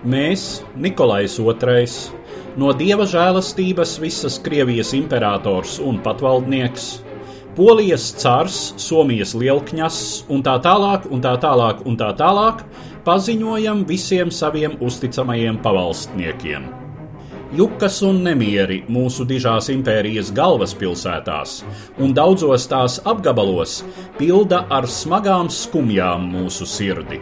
Mēs, 0.07 0.61
Nikolais 0.79 1.33
II, 1.41 1.87
no 2.55 2.71
dieva 2.79 3.03
žēlastības 3.09 3.97
visas 3.99 4.37
Krievijas 4.39 4.93
imperators 4.95 5.81
un 5.83 5.99
patvaldnieks, 6.05 6.87
Polijas 7.57 8.11
cars, 8.21 8.61
Somijas 8.77 9.33
lielkņas 9.35 9.99
un 10.31 10.45
tā 10.45 10.55
tālāk, 10.63 11.09
un 11.11 11.25
tā 11.25 11.35
tālāk, 11.41 11.83
un 11.89 11.97
tā 11.99 12.13
tālāk, 12.15 12.63
paziņojam 13.03 13.83
visiem 13.89 14.31
saviem 14.31 14.77
uzticamajiem 14.79 15.57
pavalstniekiem. 15.65 16.76
Jukas 17.55 18.01
un 18.03 18.17
nemieri 18.25 18.81
mūsu 18.91 19.23
dižās 19.23 19.69
impērijas 19.71 20.33
galvaspilsētās 20.35 21.51
un 22.03 22.11
daudzos 22.11 22.65
tās 22.67 22.97
apgabalos 23.07 23.77
pilda 24.17 24.65
ar 24.67 24.83
smagām 24.91 25.47
skumjām 25.47 26.25
mūsu 26.33 26.65
sirdi. 26.67 27.21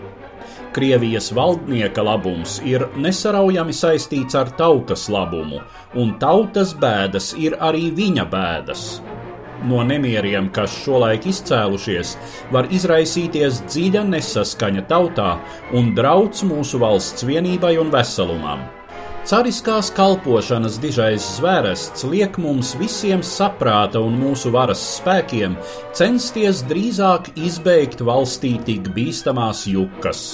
Krievijas 0.74 1.30
valdnieka 1.38 2.02
labums 2.04 2.56
ir 2.66 2.88
nesaraujami 2.98 3.76
saistīts 3.78 4.34
ar 4.40 4.50
tautas 4.58 5.06
labumu, 5.14 5.62
un 5.94 6.16
tautas 6.18 6.74
bēdas 6.74 7.36
ir 7.38 7.54
arī 7.62 7.92
viņa 7.94 8.26
bēdas. 8.32 8.86
No 9.70 9.84
nemieriem, 9.86 10.50
kas 10.50 10.74
šolaik 10.82 11.30
izcēlušies, 11.30 12.16
var 12.52 12.66
izraisīties 12.74 13.62
dziļa 13.70 14.02
nesaskaņa 14.10 14.88
tautā 14.90 15.36
un 15.78 15.94
drauds 15.96 16.42
mūsu 16.50 16.82
valsts 16.82 17.30
vienībai 17.30 17.76
un 17.80 17.94
veselumam. 17.94 18.66
Cariskās 19.26 19.88
kalpošanas 19.90 20.76
dižais 20.78 21.26
zvērests 21.40 22.06
liek 22.06 22.36
mums 22.38 22.76
visiem 22.78 23.24
saprāta 23.26 23.98
un 24.06 24.20
mūsu 24.22 24.52
varas 24.54 24.84
spēkiem 25.00 25.58
censties 25.98 26.62
drīzāk 26.70 27.32
izbeigt 27.34 28.06
valstī 28.06 28.54
tik 28.68 28.92
bīstamās 28.94 29.66
jukas 29.66 30.28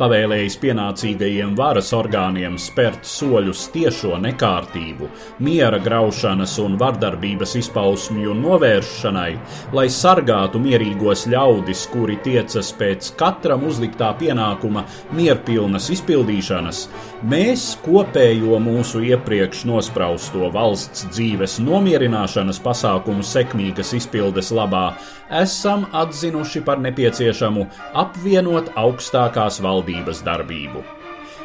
pavēlējis 0.00 0.56
pienācīgajiem 0.62 1.54
varas 1.58 1.92
orgāniem 1.96 2.56
spērt 2.60 3.06
soļus 3.08 3.66
tiešo 3.74 4.16
nekārtību, 4.22 5.08
miera 5.46 5.80
graušanas 5.82 6.56
un 6.62 6.76
vardarbības 6.80 7.56
izpausmju 7.60 8.34
novēršanai, 8.40 9.30
lai 9.76 9.86
sargātu 9.92 10.60
mierīgos 10.62 11.26
ļaudis, 11.30 11.86
kuri 11.92 12.18
tiecas 12.24 12.72
pēc 12.78 13.12
katram 13.20 13.66
uzliktā 13.68 14.10
pienākuma 14.20 14.84
mierpilnas 15.16 15.90
izpildīšanas, 15.94 16.82
mēs 17.30 17.70
kopējo 17.84 18.58
mūsu 18.62 19.04
iepriekš 19.10 19.64
nosprausto 19.70 20.50
valsts 20.54 21.06
dzīves 21.12 21.58
nomierināšanas 21.64 22.60
pasākumu 22.64 23.24
sekmīgas 23.26 23.94
izpildes 23.98 24.52
labā 24.54 24.86
esam 25.30 25.86
atzinuši 25.92 26.62
par 26.66 26.80
nepieciešamu 26.82 27.66
apvienot 28.02 28.72
augstākās 28.78 29.60
valdības 29.62 30.24
darbību. 30.26 30.82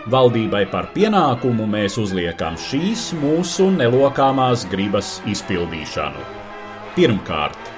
Valdībai 0.10 0.66
par 0.70 0.92
pienākumu 0.94 1.66
mēs 1.70 1.96
uzliekam 1.98 2.58
šīs 2.62 3.08
mūsu 3.18 3.72
nelokāmās 3.74 4.68
gribas 4.70 5.16
izpildīšanu. 5.26 6.22
Pirmkārt, 6.96 7.72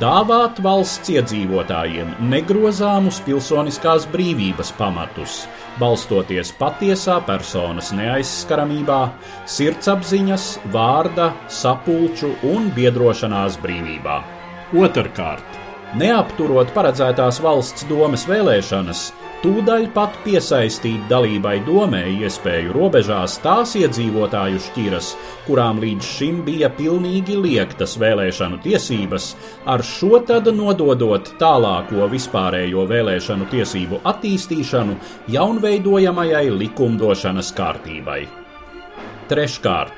dāvāt 0.00 0.62
valsts 0.64 1.12
iedzīvotājiem 1.12 2.14
negrozāmus 2.32 3.20
pilsoniskās 3.26 4.08
brīvības 4.12 4.72
pamatus, 4.78 5.42
balstoties 5.80 6.54
patiesā 6.56 7.18
personas 7.28 7.92
neaizskaramībā, 7.96 9.02
sirdsapziņas, 9.58 10.48
vārda, 10.72 11.28
sapulču 11.60 12.32
un 12.54 12.72
biedrošanās 12.76 13.60
brīvībā. 13.60 14.35
Otrkārt, 14.74 15.58
neapturot 15.94 16.72
paredzētās 16.74 17.36
valsts 17.38 17.84
domes 17.86 18.24
vēlēšanas, 18.26 19.02
tūdaļ 19.44 19.84
pat 19.94 20.16
piesaistīt 20.24 21.04
dalībai 21.06 21.60
domē 21.62 22.00
iespēju 22.26 22.72
robežās 22.74 23.36
tās 23.44 23.76
iedzīvotāju 23.78 24.58
šķiras, 24.64 25.12
kurām 25.46 25.78
līdz 25.84 26.08
šim 26.16 26.40
bija 26.48 26.72
pilnīgi 26.74 27.36
liektas 27.44 27.94
vēlēšanu 28.02 28.58
tiesības, 28.64 29.28
ar 29.70 29.86
šo 29.86 30.18
tad 30.26 30.50
nododot 30.50 31.30
tālāko 31.38 32.10
vispārējo 32.10 32.88
vēlēšanu 32.90 33.46
tiesību 33.52 34.02
attīstīšanu 34.02 34.98
jaunveidojamajai 35.36 36.48
likumdošanas 36.64 37.54
kārtībai. 37.54 38.24
Treškārt, 39.30 39.95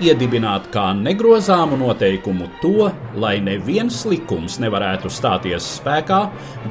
iedibināt 0.00 0.68
kā 0.72 0.84
negrozāmu 0.96 1.76
noteikumu 1.80 2.48
to, 2.62 2.88
lai 3.18 3.34
neviens 3.44 4.02
likums 4.08 4.58
nevarētu 4.62 5.10
stāties 5.12 5.66
spēkā 5.78 6.20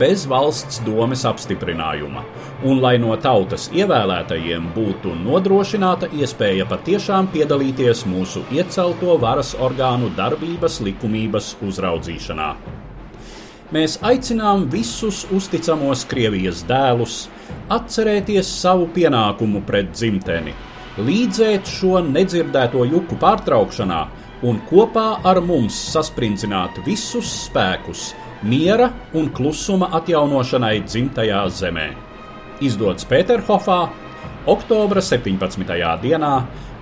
bez 0.02 0.26
valsts 0.30 0.82
domes 0.86 1.26
apstiprinājuma, 1.30 2.24
un 2.66 2.82
lai 2.82 2.96
no 3.02 3.14
tautas 3.22 3.68
ievēlētajiem 3.76 4.72
būtu 4.76 5.14
nodrošināta 5.22 6.10
iespēja 6.18 6.66
patiešām 6.72 7.30
piedalīties 7.36 8.06
mūsu 8.10 8.46
iecelto 8.56 9.18
varas 9.22 9.54
orgānu 9.60 10.10
darbības 10.18 10.82
likumības 10.88 11.56
uzraudzīšanā. 11.68 12.56
Mēs 13.72 14.02
aicinām 14.04 14.66
visus 14.72 15.24
uzticamos 15.32 16.04
Krievijas 16.12 16.66
dēlus 16.68 17.22
atcerēties 17.72 18.50
savu 18.66 18.90
pienākumu 18.92 19.64
pret 19.68 19.94
dzimteni 19.96 20.52
līdzēt 21.00 21.70
šo 21.70 22.02
nedzirdēto 22.04 22.84
juku 22.90 23.16
pārtraukšanā 23.22 24.02
un 24.48 24.60
kopā 24.70 25.22
ar 25.28 25.40
mums 25.46 25.78
sasprindzināt 25.94 26.82
visus 26.86 27.30
spēkus 27.46 28.12
miera 28.44 28.90
un 29.14 29.30
klusuma 29.30 29.92
atjaunošanai 30.02 30.82
dzimtajā 30.88 31.44
zemē. 31.54 31.88
Izdots 32.62 33.06
Pēterhofā, 33.10 33.80
oktobra 34.50 35.02
17. 35.02 35.64
dienā, 36.02 36.34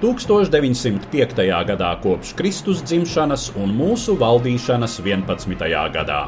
1905. 0.02 1.42
gadā 1.68 1.90
kopš 2.04 2.34
Kristus 2.40 2.84
dzimšanas 2.88 3.50
un 3.60 3.76
mūsu 3.76 4.16
valdīšanas 4.20 5.02
11. 5.04 5.68
gadā. 5.96 6.22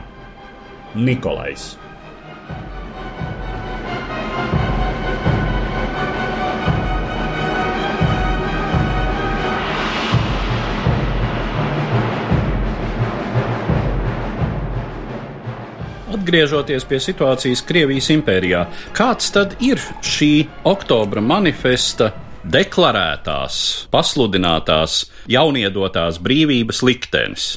Nikolais. 0.95 1.80
Atgriežoties 16.22 16.84
pie 16.86 17.00
situācijas 17.01 17.63
Krievijas 17.66 18.12
impērijā, 18.13 18.60
kāds 18.94 19.32
tad 19.34 19.56
ir 19.66 19.82
šī 20.06 20.44
oktobra 20.70 21.18
manifesta 21.25 22.12
deklarētās, 22.46 23.58
pasludinātās, 23.90 25.00
jauniedotās 25.34 26.20
brīvības 26.22 26.84
liktenis? 26.86 27.48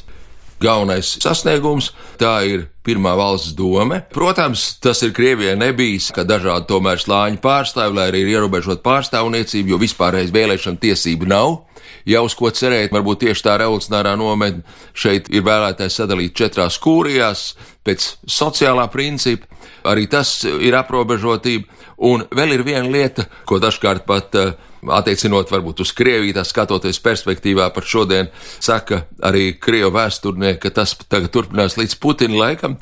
Galvenais 0.62 1.16
sasniegums. 1.23 1.92
Tā 2.20 2.37
ir 2.49 2.68
pirmā 2.84 3.14
valsts 3.16 3.54
doma. 3.56 4.02
Protams, 4.14 4.75
tas 4.82 5.02
ir 5.02 5.14
Krievijai 5.16 5.56
nebijis, 5.58 6.11
ka 6.14 6.26
dažādi 6.28 6.68
tomēr 6.68 7.00
slāņi 7.00 7.40
pārstāv, 7.44 7.94
lai 7.96 8.11
arī 8.11 8.25
ir 8.25 8.34
ierobežot 8.37 8.84
pārstāvniecību, 8.84 9.75
jo 9.75 9.80
vispārreiz 9.80 10.34
vēlēšana 10.34 10.82
tiesība 10.82 11.30
nav. 11.30 11.62
Ja 12.04 12.20
uz 12.25 12.34
ko 12.37 12.50
cerēt, 12.52 12.92
varbūt 12.92 13.23
tieši 13.25 13.46
tā 13.46 13.56
revolucionārā 13.62 14.12
nometne 14.20 14.64
šeit 14.92 15.30
ir 15.32 15.44
vēlētais 15.46 15.96
sadalīt 15.96 16.37
četrās 16.37 16.76
kūrijās 16.82 17.54
pēc 17.84 18.11
sociālā 18.28 18.84
principa. 18.92 19.49
Arī 19.88 20.06
tas 20.12 20.42
ir 20.44 20.76
aprobežotība. 20.76 21.68
Un 22.04 22.25
vēl 22.34 22.56
ir 22.56 22.64
viena 22.66 22.88
lieta, 22.90 23.25
ko 23.49 23.61
dažkārt 23.62 24.04
pat 24.08 24.37
uh, 24.37 24.52
attiecinot 24.92 25.52
varbūt 25.52 25.84
uz 25.84 25.92
Krieviju, 25.96 26.34
tā 26.36 26.44
skatoties 26.46 27.00
perspektīvā 27.04 27.70
par 27.74 27.86
šodien, 27.88 28.30
saka 28.62 29.04
arī 29.24 29.54
Krievu 29.60 29.92
vēsturnieki, 29.96 30.60
ka 30.66 30.74
tas 30.82 30.96
tagad 31.04 31.32
turpinās 31.34 31.78
līdz 31.80 31.96
Putina 32.02 32.40
laikam, 32.42 32.76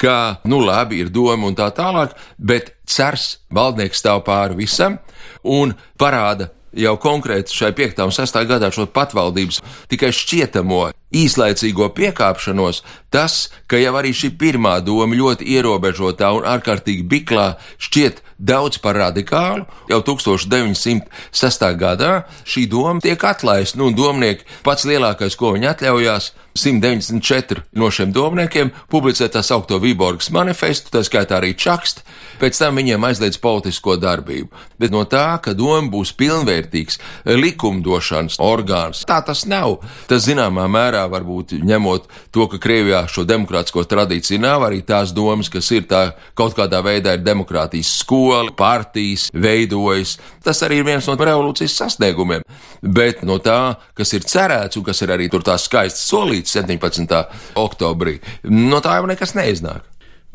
ka, 0.00 0.42
nu 0.44 0.60
labi, 0.64 1.00
ir 1.00 1.12
doma 1.12 1.48
un 1.48 1.56
tā 1.56 1.70
tālāk, 1.74 2.16
bet 2.36 2.74
cers 2.88 3.38
valdnieks 3.52 4.02
stāv 4.02 4.24
pāri 4.26 4.58
visam 4.64 5.00
un 5.42 5.74
parāda 5.98 6.50
jau 6.76 6.94
konkrēti 7.00 7.54
šai 7.56 7.72
5. 7.76 8.04
un 8.04 8.14
6. 8.14 8.38
gadā 8.48 8.70
šo 8.74 8.86
patvaldības 8.92 9.62
tikai 9.90 10.12
šķietamo 10.14 10.82
īslaicīgo 11.16 11.88
piekāpšanos, 11.96 12.82
tas, 13.14 13.46
ka 13.70 13.80
jau 13.80 13.94
arī 13.96 14.12
šī 14.16 14.34
pirmā 14.38 14.76
doma 14.84 15.16
ļoti 15.16 15.48
ierobežotā 15.56 16.32
un 16.36 16.48
ārkārtīgi 16.48 17.06
biklā 17.08 17.54
šķiet 17.80 18.20
daudz 18.38 18.78
par 18.82 18.98
radikālu, 19.00 19.64
jau 19.90 20.00
1906. 20.04 21.66
gadā 21.80 22.12
šī 22.44 22.66
doma 22.70 23.00
tiek 23.00 23.22
atlaista, 23.24 23.78
nu, 23.80 23.90
domnieki 23.96 24.46
pats 24.66 24.86
lielākais, 24.88 25.36
ko 25.38 25.54
viņi 25.56 25.70
atļaujās, 25.72 26.32
194 26.56 27.64
no 27.76 27.90
šiem 27.92 28.12
domniekiem 28.14 28.72
publicē 28.92 29.28
tā 29.32 29.42
saukto 29.46 29.78
Viborgas 29.82 30.30
manifestu, 30.34 30.90
tā 30.94 31.02
skaitā 31.06 31.38
arī 31.38 31.54
čakst, 31.58 32.02
pēc 32.40 32.58
tam 32.60 32.80
viņiem 32.80 33.04
aizliedz 33.08 33.38
politisko 33.42 33.96
darbību. 34.00 34.50
Bet 34.80 34.92
no 34.92 35.04
tā, 35.08 35.38
ka 35.42 35.54
doma 35.56 35.88
būs 35.92 36.12
pilnvērtīgs 36.18 37.00
likumdošanas 37.28 38.38
orgāns, 38.42 39.04
tā 39.08 39.20
tas 39.24 39.44
nav. 39.48 39.78
Tas 40.10 40.26
zināmā 40.26 40.66
mērā 40.70 41.04
varbūt 41.12 41.56
ņemot 41.66 42.08
to, 42.34 42.48
ka 42.52 42.60
Krievijā 42.62 43.04
šo 43.10 43.26
demokrātisko 43.28 43.86
tradīciju 43.88 44.40
nav, 44.42 44.66
arī 44.66 44.82
tās 44.86 45.14
domas, 45.16 45.50
kas 45.52 45.70
ir 45.76 45.88
tā 45.90 46.02
kaut 46.36 46.56
kādā 46.58 46.82
veidā 46.84 47.16
ir 47.16 47.24
demokrātijas 47.24 47.92
skola, 48.02 48.52
partijas 48.56 49.28
veidojas. 49.34 50.16
Tas 50.46 50.62
arī 50.62 50.78
ir 50.78 50.86
viens 50.86 51.06
no 51.10 51.16
revolūcijas 51.18 51.74
sasniegumiem. 51.80 52.44
Bet 52.82 53.24
no 53.26 53.40
tā, 53.42 53.74
kas 53.98 54.14
ir 54.14 54.26
cerēts 54.30 54.78
un 54.78 54.86
kas 54.86 55.02
ir 55.02 55.10
arī 55.16 55.26
tur 55.32 55.42
tā 55.46 55.56
skaisti 55.58 56.04
solīts 56.06 56.54
17. 56.54 57.18
oktobrī, 57.58 58.20
no 58.46 58.78
tā 58.84 59.00
jau 59.00 59.10
nekas 59.10 59.34
neiznāk. 59.34 59.82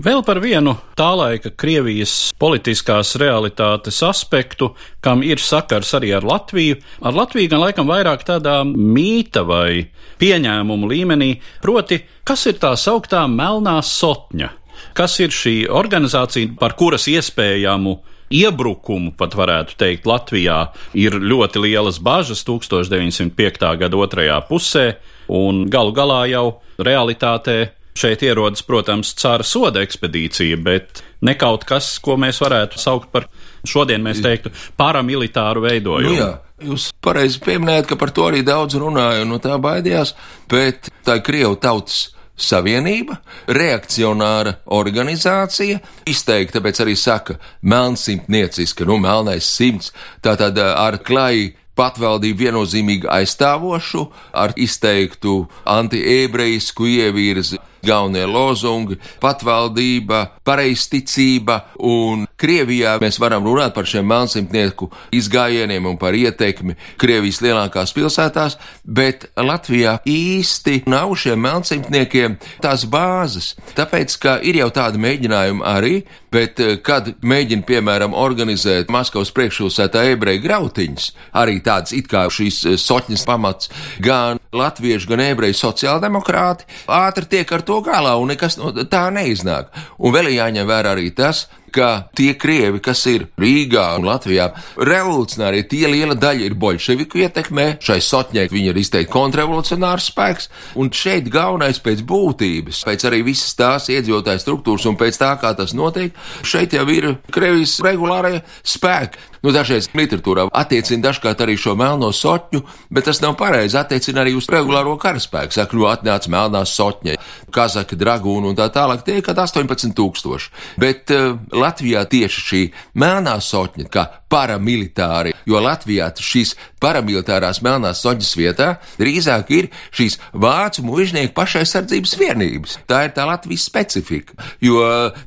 Vēl 0.01 0.23
par 0.25 0.39
vienu 0.41 0.71
tā 0.97 1.11
laika 1.13 1.51
Krievijas 1.61 2.31
politiskās 2.41 3.13
realitātes 3.21 3.99
aspektu, 4.07 4.71
kam 5.03 5.21
ir 5.21 5.37
sakars 5.37 5.91
arī 5.93 6.13
ar 6.17 6.25
Latviju. 6.25 6.79
Ar 7.05 7.13
Latviju 7.13 7.51
gan 7.51 7.61
laikam 7.61 7.91
vairāk 7.91 8.23
tādā 8.25 8.61
mīta 8.65 9.43
vai 9.45 9.91
pieņēmumu 10.21 10.89
līmenī, 10.89 11.35
proti, 11.61 12.01
kas 12.25 12.47
ir 12.49 12.57
tā 12.63 12.73
sauktā 12.79 13.27
melnā 13.29 13.77
sotņa, 13.85 14.49
kas 14.97 15.19
ir 15.21 15.35
šī 15.35 15.55
organizācija, 15.69 16.55
par 16.57 16.73
kuras 16.79 17.05
iespējamu 17.11 17.99
iebrukumu, 18.31 19.13
pat 19.17 19.35
varētu 19.37 19.77
teikt, 19.79 20.07
Latvijā 20.09 20.61
ir 20.97 21.17
ļoti 21.19 21.65
lielas 21.67 21.99
bažas 22.03 22.45
1905. 22.47 23.67
gada 23.83 24.01
otrajā 24.01 24.39
pusē, 24.49 24.87
un 25.31 25.65
galu 25.71 25.93
galā 25.95 26.23
jau 26.31 26.47
realitātē 26.81 27.59
Šeit 27.91 28.21
ierodas, 28.23 28.63
protams, 28.63 29.09
cara 29.19 29.43
soda 29.43 29.81
ekspedīcija, 29.83 30.55
bet 30.63 31.01
ne 31.27 31.33
kaut 31.35 31.65
kas, 31.67 31.97
ko 31.99 32.15
mēs 32.19 32.39
varētu 32.39 32.79
saukt 32.79 33.09
par 33.11 33.25
šodien, 33.67 33.99
mēs 34.05 34.21
teiktu, 34.23 34.53
paramilitāru 34.79 35.65
veidojumu. 35.65 36.13
Nu 36.13 36.21
jā. 36.21 36.29
Jūs 36.61 36.91
pareizi 37.03 37.41
pieminējat, 37.41 37.89
ka 37.89 37.97
par 37.99 38.13
to 38.15 38.29
arī 38.29 38.43
daudz 38.45 38.77
runāja 38.79 39.25
un 39.25 39.33
no 39.33 39.41
tā 39.43 39.57
baidījās, 39.59 40.13
bet 40.49 40.91
tā 41.03 41.17
ir 41.19 41.23
Krievu 41.25 41.57
tautas 41.59 42.11
savienība, 42.45 43.17
reakcionāra 43.47 44.57
organizācija, 44.65 45.79
izteikti 46.09 46.57
tāpēc 46.57 46.83
arī 46.83 46.95
saka 46.99 47.37
melnsimtnieciska, 47.61 48.85
nu, 48.89 48.99
melnais 49.01 49.47
simts, 49.47 49.93
tātad 50.23 50.59
ar 50.61 50.99
klāju 51.05 51.53
patvaldību 51.77 52.45
viennozīmīgi 52.45 53.09
aizstāvošu, 53.09 54.05
ar 54.33 54.53
izteiktu 54.59 55.45
anti-ebreisku 55.65 56.89
ievirzi 56.89 57.61
galvenie 57.85 58.25
lozungi- 58.25 58.97
patvaldība, 59.23 60.27
pareizticība, 60.45 61.61
un 61.79 62.27
Krievijā 62.37 62.97
mēs 62.99 63.19
varam 63.19 63.43
runāt 63.43 63.73
par 63.73 63.83
šiem 63.83 64.05
melnsimtnieku 64.05 64.89
izgājieniem 65.11 65.85
un 65.85 65.97
par 65.97 66.13
ietekmi 66.13 66.75
Krievijas 66.97 67.41
lielākās 67.41 67.93
pilsētās, 67.93 68.57
bet 68.85 69.29
Latvijā 69.37 69.99
īsti 70.05 70.83
nav 70.87 71.15
šiem 71.15 71.39
melnsimtniekiem 71.39 72.37
tās 72.61 72.85
bāzes. 72.85 73.55
Tāpēc, 73.75 74.17
ka 74.19 74.39
ir 74.41 74.55
jau 74.55 74.69
tādi 74.69 74.97
mēģinājumi 74.97 75.61
arī, 75.63 76.03
bet 76.31 76.59
eh, 76.63 76.77
kad 76.83 77.09
mēģina, 77.21 77.65
piemēram, 77.67 78.15
organizēt 78.17 78.91
Maskavas 78.93 79.31
priekšpilsētā 79.35 80.03
ebreju 80.13 80.43
grautiņus, 80.45 81.11
arī 81.41 81.59
tāds 81.63 81.95
it 81.95 82.09
kā 82.11 82.25
šīs 82.31 82.61
eh, 82.71 82.77
soķņas 82.81 83.25
pamats, 83.27 83.71
gan 84.03 84.41
latviešu, 84.55 85.11
gan 85.11 85.23
ebreju 85.29 85.57
sociāldemokrāti, 85.59 86.67
ātri 86.91 87.29
tiek 87.35 87.51
ar 87.55 87.63
to 87.67 87.70
to 87.71 87.79
galā, 87.85 88.17
un 88.19 88.33
nekas 88.33 88.59
no 88.59 88.73
tā 88.91 89.05
neiznāk. 89.15 89.71
Un 90.03 90.15
vēl 90.15 90.33
jāņem 90.35 90.67
vērā 90.67 90.95
arī 90.95 91.11
tas, 91.15 91.45
ka 91.73 91.89
tie 92.17 92.33
krievi, 92.39 92.81
kas 92.83 93.03
ir 93.11 93.27
Rīgā 93.41 93.85
un 93.97 94.07
Latvijā, 94.09 94.49
revolucionāri, 94.77 95.63
tie 95.71 95.87
liela 95.91 96.15
daļa 96.19 96.47
ir 96.47 96.57
bolševiku 96.59 97.23
ietekmē, 97.23 97.67
šai 97.83 97.99
sotņai 98.03 98.47
viņi 98.51 98.71
ir 98.73 98.81
izteikti 98.81 99.13
kontrrevolucionārs 99.13 100.11
spēks, 100.11 100.51
un 100.81 100.91
šeit 100.95 101.31
galvenais 101.31 101.81
pēc 101.83 102.03
būtības, 102.07 102.83
pēc 102.87 103.07
arī 103.09 103.23
visas 103.31 103.55
tās 103.59 103.89
iedzīvotāju 103.93 104.43
struktūras 104.43 104.87
un 104.91 104.99
pēc 104.99 105.21
tā, 105.21 105.33
kā 105.41 105.53
tas 105.57 105.75
notiek, 105.77 106.15
šeit 106.43 106.77
jau 106.77 106.87
ir 106.91 107.13
Krievijas 107.31 107.79
regulārie 107.85 108.41
spēki. 108.63 109.31
Nu, 109.41 109.49
dažreiz 109.49 109.87
literatūrā 109.97 110.45
attiecina 110.53 111.07
dažkārt 111.07 111.39
arī 111.41 111.55
šo 111.57 111.73
melno 111.77 112.11
sotņu, 112.13 112.61
bet 112.93 113.07
tas 113.09 113.23
nav 113.23 113.33
pareizi. 113.39 113.79
Attiecina 113.79 114.21
arī 114.21 114.35
uz 114.37 114.45
regulāro 114.53 114.93
karaspēku. 115.01 115.55
Saka, 115.55 115.77
nu, 115.77 115.87
atnāca 115.89 116.29
melnā 116.29 116.61
sotņa, 116.69 117.15
kazaka, 117.53 117.97
dragūna 117.97 118.51
un 118.51 118.59
tā 118.59 118.69
tālāk. 118.73 119.01
Tie 119.07 119.17
ir 119.17 119.25
kad 119.25 119.41
18,000. 119.41 120.51
Bet 120.81 121.13
uh, 121.15 121.33
Latvijā 121.61 122.03
tieši 122.09 122.41
šī 122.47 122.61
melnā 123.01 123.37
sotņa, 123.41 123.87
kā 123.91 124.05
paramilitāri, 124.31 125.33
jo 125.47 125.59
Latvijā 125.61 126.09
šīs 126.15 126.53
paramilitārās 126.81 127.61
melnās 127.65 128.01
soņas 128.03 128.31
vietā 128.39 128.69
drīzāk 128.99 129.51
ir 129.55 129.69
šīs 129.95 130.17
vācu 130.33 130.85
mužnieku 130.87 131.35
pašaizsardzības 131.37 132.15
vienības. 132.19 132.77
Tā 132.89 133.03
ir 133.07 133.15
tā 133.15 133.27
Latvijas 133.29 133.67
specifika, 133.67 134.37
jo 134.63 134.81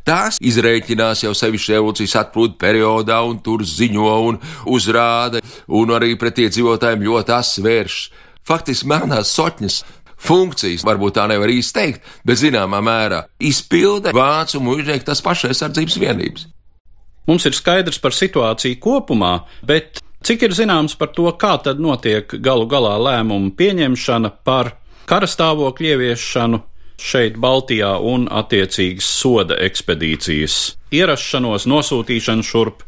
tās 0.08 0.40
izrēķinās 0.40 1.26
jau 1.26 1.34
sevišķi 1.36 1.76
revolūcijas 1.76 2.18
atplūdu 2.24 2.58
periodā 2.60 3.20
un 3.28 3.40
tur 3.44 3.64
ziņo 3.68 4.14
un 4.28 4.40
uzrāda, 4.70 5.42
un 5.68 5.96
arī 5.96 6.14
pret 6.20 6.44
iedzīvotājiem 6.46 7.04
ļoti 7.08 7.36
asvērš. 7.38 7.98
Faktiski 8.44 8.88
melnās 8.90 9.30
soņas 9.32 9.82
funkcijas, 10.24 10.86
varbūt 10.86 11.18
tā 11.18 11.28
nevar 11.30 11.52
īsti 11.52 11.78
teikt, 11.78 12.08
bet 12.24 12.40
zināmā 12.40 12.80
mērā 12.84 13.24
izpilda 13.38 14.14
vācu 14.16 14.62
mužnieku 14.64 15.06
tas 15.10 15.22
pašaizsardzības 15.24 16.00
vienības. 16.00 16.48
Mums 17.28 17.46
ir 17.48 17.56
skaidrs 17.56 18.00
par 18.02 18.12
situāciju 18.12 18.80
kopumā, 18.84 19.38
bet 19.64 20.02
Cik 20.24 20.40
ir 20.46 20.54
zināms 20.56 20.94
par 20.96 21.10
to, 21.12 21.26
kā 21.36 21.58
tad 21.60 21.82
notiek 21.84 22.30
galu 22.40 22.64
galā 22.64 22.94
lēmumu 22.96 23.50
pieņemšana 23.58 24.30
par 24.48 24.70
kara 25.04 25.28
stāvokļa 25.28 25.90
ieviešanu 25.90 26.62
šeit, 26.96 27.36
Baltijā, 27.36 27.90
un 28.00 28.24
attiecīgas 28.32 29.04
soda 29.04 29.58
ekspedīcijas 29.66 30.56
ierašanos, 30.96 31.66
nosūtīšanu 31.68 32.46
šurp? 32.46 32.86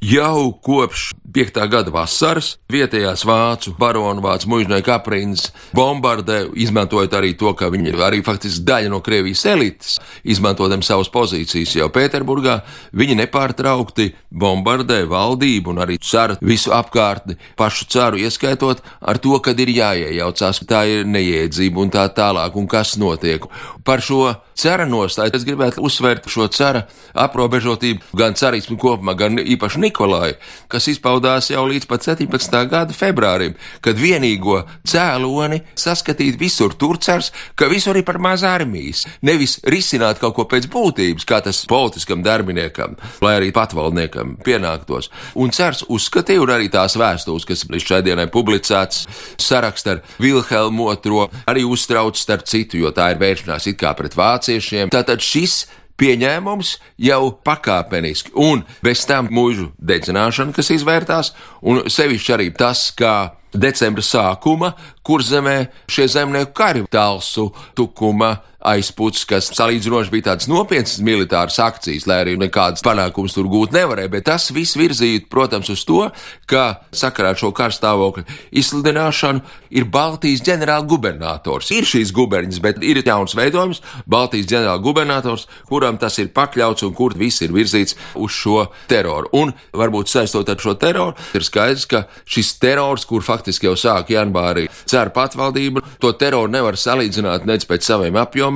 Jau 0.00 0.52
kopš 0.64 1.10
5. 1.28 1.58
gada 1.68 1.92
vasaras 1.92 2.54
vietējās 2.72 3.20
vācu 3.28 3.74
baronu 3.78 4.22
vācu 4.24 4.48
mužnieku 4.48 4.94
aprīnas 4.94 5.50
bombardē, 5.76 6.38
izmantojot 6.56 7.12
arī 7.18 7.34
to, 7.36 7.52
ka 7.52 7.68
viņi 7.68 7.92
ir 7.92 8.00
arī 8.06 8.22
faktiski 8.24 8.64
daļa 8.64 8.88
no 8.90 9.02
Krievijas 9.04 9.44
elites, 9.52 9.98
izmantojot 10.24 10.86
savas 10.88 11.12
pozīcijas 11.12 11.76
jau 11.76 11.90
Pēterburgā, 11.92 12.62
viņi 12.96 13.18
nepārtraukti 13.20 14.08
bombardē 14.32 15.02
valdību 15.10 15.74
un 15.74 15.84
arī 15.84 15.98
caru 16.00 16.38
visu 16.40 16.72
apkārtni, 16.72 17.36
pašu 17.60 17.90
caru 17.92 18.24
ieskaitot 18.24 18.80
ar 19.04 19.20
to, 19.20 19.36
kad 19.44 19.60
ir 19.60 19.74
jāiejaucās, 19.76 20.64
tā 20.64 20.86
ir 20.88 21.04
neiedzība 21.04 21.84
un 21.84 21.92
tā 21.92 22.08
tālāk, 22.08 22.56
un 22.56 22.72
kas 22.72 22.96
notiek. 22.96 23.44
Par 23.84 24.00
šo 24.00 24.32
cara 24.60 24.88
nostāju 24.88 25.36
es 25.36 25.44
gribētu 25.46 25.84
uzsvērt 25.84 26.26
šo 26.32 26.48
cara 26.52 26.86
aprobežotību 27.12 28.16
gan 28.16 28.36
carismu 28.36 28.80
kopumā, 28.80 29.14
gan 29.18 29.38
īpaši 29.40 29.80
Nikolai, 29.90 30.36
kas 30.70 30.86
izpaudās 30.92 31.50
jau 31.50 31.64
līdz 31.66 31.88
pat 31.90 32.06
17. 32.06 32.56
gada 32.70 32.94
februārim, 32.94 33.56
kad 33.82 33.98
vienīgo 33.98 34.60
cēloni 34.86 35.60
saskatīt 35.78 36.38
visur 36.38 36.76
turcars, 36.78 37.32
ka 37.58 37.66
visur 37.70 37.98
ir 37.98 38.06
par 38.06 38.20
maz 38.22 38.44
armijas, 38.46 39.02
nevis 39.26 39.58
risināt 39.66 40.20
kaut 40.22 40.36
ko 40.38 40.46
pēc 40.50 40.68
būtības, 40.70 41.26
kā 41.26 41.40
tas 41.42 41.64
politiskam 41.70 42.22
darbiniekam, 42.22 42.94
lai 43.24 43.34
arī 43.40 43.50
patvaldniekam 43.56 44.36
pienāktos. 44.46 45.10
Un 45.40 45.50
cers 45.54 45.82
uzskatīja, 45.90 46.44
un 46.44 46.54
arī 46.54 46.70
tās 46.70 46.94
vēstules, 47.00 47.48
kas 47.48 47.66
līdz 47.66 47.88
šai 47.90 48.00
dienai 48.06 48.28
publicēts, 48.30 49.08
saraksta 49.42 49.96
ar 49.96 50.04
Vilhelmu 50.22 50.86
II, 50.94 51.26
arī 51.50 51.66
uztrauc 51.66 52.18
starp 52.20 52.46
citu, 52.46 52.78
jo 52.84 52.94
tā 52.94 53.10
ir 53.14 53.22
vēršanās 53.22 53.66
it 53.72 53.80
kā 53.80 53.94
pret 53.98 54.14
vāciešiem. 54.18 54.94
Tātad 54.94 55.24
šis 55.24 55.64
pieņēmums 56.00 56.76
jau 57.04 57.22
pakāpeniski, 57.46 58.32
un 58.40 58.64
bez 58.84 59.04
tam 59.08 59.28
mūžu 59.32 59.70
dedzināšana, 59.76 60.54
kas 60.56 60.72
izvērtās, 60.72 61.34
un 61.60 61.84
sevišķi 61.90 62.36
arī 62.36 62.48
tas, 62.56 62.88
kā 62.96 63.34
decembra 63.52 64.02
sākuma, 64.04 64.74
kur 65.06 65.24
zemē 65.26 65.58
šie 65.90 66.06
zemnieku 66.10 66.54
kari 66.56 66.86
talsu, 66.90 67.50
tukuma, 67.76 68.36
aizputs, 68.60 69.24
kas 69.28 69.48
salīdzinoši 69.56 70.12
bija 70.12 70.28
tādas 70.30 70.48
nopietnas 70.50 70.98
militāras 71.04 71.56
akcijas, 71.62 72.06
lai 72.08 72.20
arī 72.24 72.36
nekādas 72.40 72.84
panākumus 72.84 73.34
tur 73.36 73.48
gūt 73.50 73.72
nevarēja, 73.74 74.12
bet 74.12 74.26
tas 74.28 74.50
viss 74.54 74.76
virzīja, 74.76 75.24
protams, 75.32 75.70
uz 75.72 75.84
to, 75.88 76.02
ka 76.50 76.82
sakarā 76.92 77.32
ar 77.32 77.40
šo 77.40 77.52
karstāvokļu 77.56 78.26
izsludināšanu 78.60 79.40
ir 79.72 79.86
Baltijas 79.88 80.42
ģenerāla 80.44 80.86
gubernators. 80.90 81.70
Ir 81.72 81.88
šīs 81.88 82.12
guberņas, 82.16 82.60
bet 82.62 82.82
ir 82.84 83.00
jauns 83.06 83.36
veidojums, 83.38 83.80
Baltijas 84.10 84.50
ģenerāla 84.50 84.84
gubernators, 84.84 85.46
kuram 85.70 85.98
tas 86.00 86.18
ir 86.20 86.32
pakļauts 86.36 86.84
un 86.86 86.94
kur 86.96 87.16
viss 87.16 87.40
ir 87.46 87.54
virzīts 87.56 87.96
uz 88.20 88.34
šo 88.36 88.66
teroru. 88.90 89.30
Un 89.40 89.54
varbūt 89.72 90.12
saistot 90.12 90.48
ar 90.52 90.60
šo 90.60 90.76
teroru, 90.80 91.16
ir 91.34 91.46
skaidrs, 91.46 91.88
ka 91.88 92.04
šis 92.28 92.52
terors, 92.60 93.06
kur 93.08 93.24
faktiski 93.24 93.70
jau 93.70 93.76
sāk 93.78 94.12
janvārī 94.12 94.68
ceru 94.90 95.14
patvaldību, 95.16 95.84
to 96.02 96.12
teroru 96.20 96.52
nevar 96.52 96.76
salīdzināt 96.76 97.48
nec 97.48 97.64
pēc 97.70 97.88
saviem 97.88 98.20
apjomiem. 98.20 98.49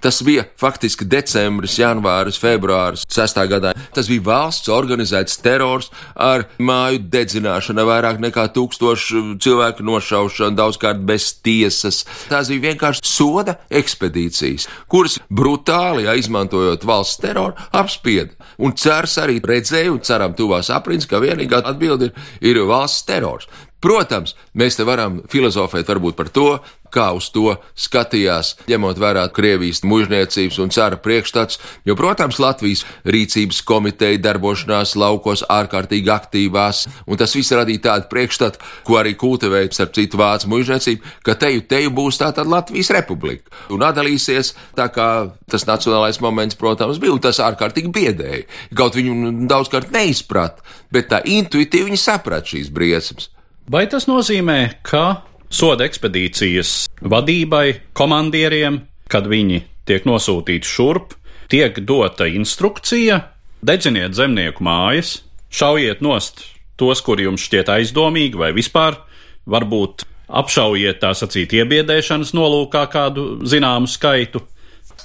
Tas 0.00 0.20
bija 0.26 0.44
faktiski 0.60 1.06
decembris, 1.08 1.78
janvāris, 1.80 2.38
februāris 2.40 3.04
6. 3.10 3.40
gadā. 3.50 3.72
Tas 3.94 4.08
bija 4.10 4.24
valsts 4.26 4.70
organizēts 4.72 5.40
terors 5.42 5.90
ar 6.14 6.46
māju 6.58 7.02
dedzināšanu, 7.12 7.86
vairāk 7.88 8.20
nekā 8.22 8.46
tūkstošu 8.54 9.22
cilvēku 9.42 9.86
nošaušanu, 9.86 10.56
daudzkārt 10.58 11.02
bez 11.06 11.32
tiesas. 11.44 12.04
Tās 12.30 12.50
bija 12.52 12.70
vienkārši 12.70 13.04
soda 13.06 13.56
ekspedīcijas, 13.70 14.68
kuras 14.90 15.18
brutāli, 15.30 16.06
ja, 16.06 16.16
izmantojot 16.18 16.84
valsts 16.86 17.20
teroru, 17.22 17.56
apspieda. 17.76 18.36
Un 18.60 18.76
cers 18.76 19.16
arī 19.22 19.40
redzēja, 19.40 19.92
un 19.94 20.02
ceram, 20.04 20.36
tuvās 20.36 20.70
aprīns, 20.74 21.08
ka 21.08 21.22
vienīgā 21.22 21.62
atbilde 21.64 22.10
ir, 22.10 22.14
ir 22.52 22.64
valsts 22.68 23.06
terors. 23.08 23.48
Protams, 23.80 24.34
mēs 24.52 24.76
te 24.76 24.84
varam 24.84 25.22
filozofēt 25.32 25.88
varbūt 25.88 26.18
par 26.18 26.28
to, 26.28 26.48
kā 26.92 27.06
uz 27.16 27.30
to 27.32 27.54
skatījās, 27.78 28.54
ņemot 28.68 28.98
vērā 29.00 29.22
Krievijas 29.32 29.80
mužniecības 29.86 30.58
un 30.60 30.72
cara 30.74 30.98
priekšstats, 31.00 31.60
jo, 31.88 31.96
protams, 31.98 32.40
Latvijas 32.42 32.84
rīcības 33.06 33.62
komiteja 33.66 34.20
darbošanās 34.20 34.96
laukos 35.00 35.44
ārkārtīgi 35.48 36.12
aktīvās, 36.12 36.82
un 37.06 37.20
tas 37.20 37.34
viss 37.38 37.54
radīja 37.56 37.86
tādu 37.86 38.10
priekšstatu, 38.12 38.60
ko 38.84 39.00
arī 39.00 39.14
kultivēja 39.18 39.72
starp 39.72 39.96
citu 39.96 40.20
vācu 40.20 40.50
mužniecību, 40.52 41.16
ka 41.26 41.38
teju 41.40 41.64
teju 41.70 41.94
būs 41.96 42.20
tā 42.20 42.32
tad 42.36 42.50
Latvijas 42.50 42.92
republika, 42.96 43.48
un 43.72 43.86
atdalīsies 43.86 44.54
tā 44.76 44.90
kā 44.92 45.10
tas 45.50 45.66
nacionālais 45.70 46.20
moments, 46.20 46.58
protams, 46.58 47.00
bija, 47.00 47.16
un 47.16 47.22
tas 47.22 47.40
ārkārtīgi 47.42 47.94
biedēja. 47.94 48.46
Kaut 48.76 48.98
viņu 48.98 49.48
daudzkārt 49.50 49.94
neizprat, 49.94 50.60
bet 50.92 51.12
tā 51.14 51.24
intuitīvi 51.24 51.90
viņi 51.90 52.08
saprat 52.08 52.50
šīs 52.50 52.74
briesmas. 52.74 53.30
Vai 53.70 53.84
tas 53.86 54.08
nozīmē, 54.10 54.82
ka 54.82 55.22
soda 55.46 55.86
ekspedīcijas 55.86 56.88
vadībai, 57.06 57.92
komandieriem, 57.94 58.80
kad 59.06 59.28
viņi 59.30 59.60
tiek 59.86 60.08
nosūtīti 60.10 60.66
šurp, 60.66 61.14
tiek 61.52 61.78
dota 61.86 62.26
instrukcija: 62.26 63.20
dedziniet 63.62 64.16
zemnieku 64.18 64.66
mājas, 64.66 65.20
šaujiet 65.54 66.02
nost 66.02 66.42
tos, 66.80 67.04
kuri 67.06 67.28
jums 67.28 67.44
šķiet 67.46 67.70
aizdomīgi, 67.76 68.40
vai 68.42 68.50
vispār 68.56 68.98
varbūt 69.46 70.02
apšaujiet 70.26 70.98
tā 71.04 71.14
sacīt 71.14 71.54
iebiedēšanas 71.60 72.34
nolūkā 72.34 72.82
kādu 72.90 73.28
zināmu 73.46 73.86
skaitu. 73.86 74.42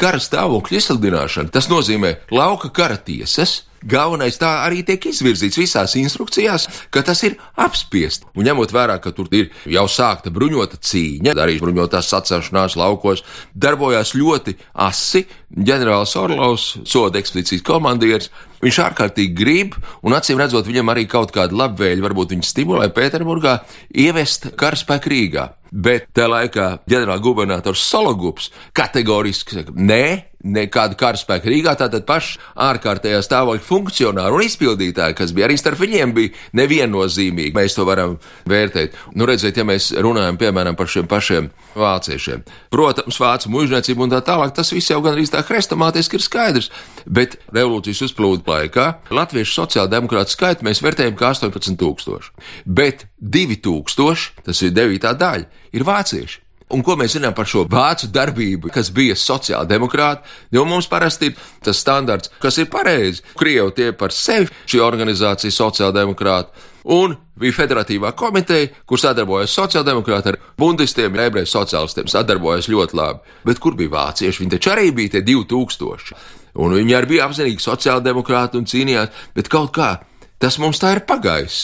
Kara 0.02 0.18
stāvokļa 0.18 0.82
izsludināšana 0.82 1.54
tas 1.54 1.70
nozīmē 1.70 2.16
lauka 2.34 2.74
kara 2.74 2.98
tiesas, 2.98 3.60
Galvenais 3.86 4.40
tā 4.42 4.50
arī 4.66 4.82
tiek 4.86 5.04
izvirzīts 5.12 5.60
visās 5.60 5.94
instrukcijās, 6.00 6.68
ka 6.90 7.04
tas 7.06 7.22
ir 7.28 7.38
apspiest. 7.62 8.26
Un 8.34 8.48
ņemot 8.48 8.74
vērā, 8.74 8.98
ka 9.02 9.14
tur 9.14 9.30
ir 9.36 9.52
jau 9.70 9.86
sākta 9.92 10.34
bruņota 10.34 10.80
cīņa, 10.82 11.36
arī 11.42 11.60
bruņotās 11.62 12.10
sacelšanās 12.10 12.78
laukos, 12.82 13.22
darbojās 13.54 14.16
ļoti 14.18 14.58
asi. 14.88 15.26
Ģenerālis 15.56 16.16
Orlovs, 16.20 16.66
soda 16.90 17.22
ekspedīcijas 17.22 17.64
komandieris, 17.64 18.32
viņš 18.66 18.80
ārkārtīgi 18.88 19.36
grib, 19.38 19.78
un 20.04 20.16
acīm 20.18 20.42
redzot, 20.42 20.68
viņam 20.68 20.90
arī 20.92 21.06
kaut 21.10 21.32
kāda 21.36 21.56
labvēļa, 21.56 22.04
varbūt 22.04 22.34
viņš 22.34 22.50
stimulē 22.50 22.90
Pēterburgā 22.96 23.60
ievest 23.94 24.50
karaspēku 24.60 25.14
Rīgā. 25.14 25.46
Bet 25.76 26.10
tajā 26.16 26.32
laikā 26.32 26.68
ģenerālgubernators 26.90 27.84
Sologups 27.86 28.50
kategoriski 28.76 29.60
saka, 29.60 29.76
nē, 29.76 30.06
nekādu 30.46 30.98
karaspēku 31.00 31.50
Rīgā, 31.50 31.74
tātad 31.80 32.06
paši 32.08 32.38
ārkārtējā 32.66 33.22
stāvokļa 33.26 33.64
funkcionāri 33.66 34.38
un 34.38 34.46
izpildītāji, 34.46 35.18
kas 35.18 35.34
bija 35.36 35.50
arī 35.50 35.58
starp 35.60 35.82
viņiem, 35.82 36.14
bija 36.16 36.34
neviennozīmīgi. 36.60 37.56
Mēs 37.56 37.78
to 37.78 37.88
varam 37.88 38.18
vērtēt. 38.50 38.96
Nu, 39.18 39.28
redziet, 39.30 39.58
ja 39.58 39.66
mēs 39.68 39.92
runājam 39.98 40.38
piemēram 40.42 40.78
par 40.78 40.92
šiem 40.92 41.10
pašiem 41.10 41.50
vāciešiem. 41.76 42.46
Protams, 42.74 43.20
vācu 43.22 43.52
mužniecība 43.54 44.06
un 44.06 44.14
tā 44.14 44.22
tālāk, 44.26 44.54
tas 44.56 44.72
viss 44.76 44.94
jau 44.94 45.02
gandrīz 45.06 45.34
tā 45.34 45.42
hrestomātiski 45.46 46.20
ir 46.20 46.26
skaidrs, 46.26 46.72
bet 47.06 47.40
revolūcijas 47.50 48.06
uzplūdu 48.10 48.46
laikā 48.50 48.88
latviešu 49.16 49.60
sociāldemokrātu 49.62 50.36
skaitu 50.36 50.68
mēs 50.68 50.84
vērtējam 50.86 51.18
kā 51.20 51.34
18,000, 51.36 52.32
bet 52.66 53.08
2,000, 53.20 54.42
tas 54.46 54.66
ir 54.66 54.76
9. 54.76 55.14
daļa, 55.20 55.64
ir 55.76 55.88
vācieši. 55.88 56.45
Un 56.74 56.82
ko 56.82 56.96
mēs 56.98 57.14
zinām 57.14 57.36
par 57.38 57.46
šo 57.46 57.62
vācu 57.70 58.08
darbību, 58.10 58.72
kas 58.74 58.90
bija 58.94 59.14
sociāldemokrāti? 59.20 60.26
Jo 60.56 60.64
mums 60.66 60.88
parasti 60.90 61.30
ir 61.30 61.36
tas 61.64 61.78
standarts, 61.78 62.32
kas 62.42 62.58
ir 62.58 62.72
pareizi. 62.74 63.22
Krievi 63.38 63.74
tie 63.78 63.92
par 63.94 64.14
sevi 64.16 64.50
šī 64.66 64.82
organizācija 64.82 65.54
sociāldemokrāti. 65.54 66.72
Un 66.96 67.14
bija 67.38 67.54
federatīvā 67.60 68.12
komiteja, 68.18 68.72
kur 68.86 69.02
sadarbojas 69.02 69.54
sociāldemokrāti 69.58 70.34
ar 70.34 70.40
bundistiem, 70.58 71.14
ebreju 71.22 71.50
sociālistiem, 71.50 72.10
sadarbojas 72.10 72.70
ļoti 72.70 72.98
labi. 72.98 73.38
Bet 73.46 73.62
kur 73.62 73.78
bija 73.78 73.94
vācieši? 73.94 74.42
Viņi 74.42 74.56
taču 74.58 74.74
arī 74.74 74.90
bija 74.96 75.16
tie 75.16 75.24
2000. 75.26 76.18
Un 76.66 76.78
viņi 76.80 76.98
arī 76.98 77.14
bija 77.14 77.30
apzinīgi 77.30 77.62
sociāldemokrāti 77.62 78.58
un 78.58 78.66
cīnījās, 78.70 79.26
bet 79.38 79.54
kaut 79.54 79.74
kā 79.78 79.94
tas 80.42 80.58
mums 80.62 80.82
tā 80.82 80.96
ir 80.96 81.06
pagājis. 81.06 81.58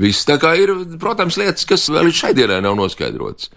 Viss 0.00 0.26
tā 0.26 0.38
kā 0.40 0.56
ir, 0.58 0.72
protams, 1.02 1.38
lietas, 1.38 1.66
kas 1.68 1.90
vēl 1.92 2.08
līdz 2.08 2.22
šai 2.22 2.36
dienai 2.38 2.62
nav 2.64 2.78
noskaidrotas. 2.78 3.50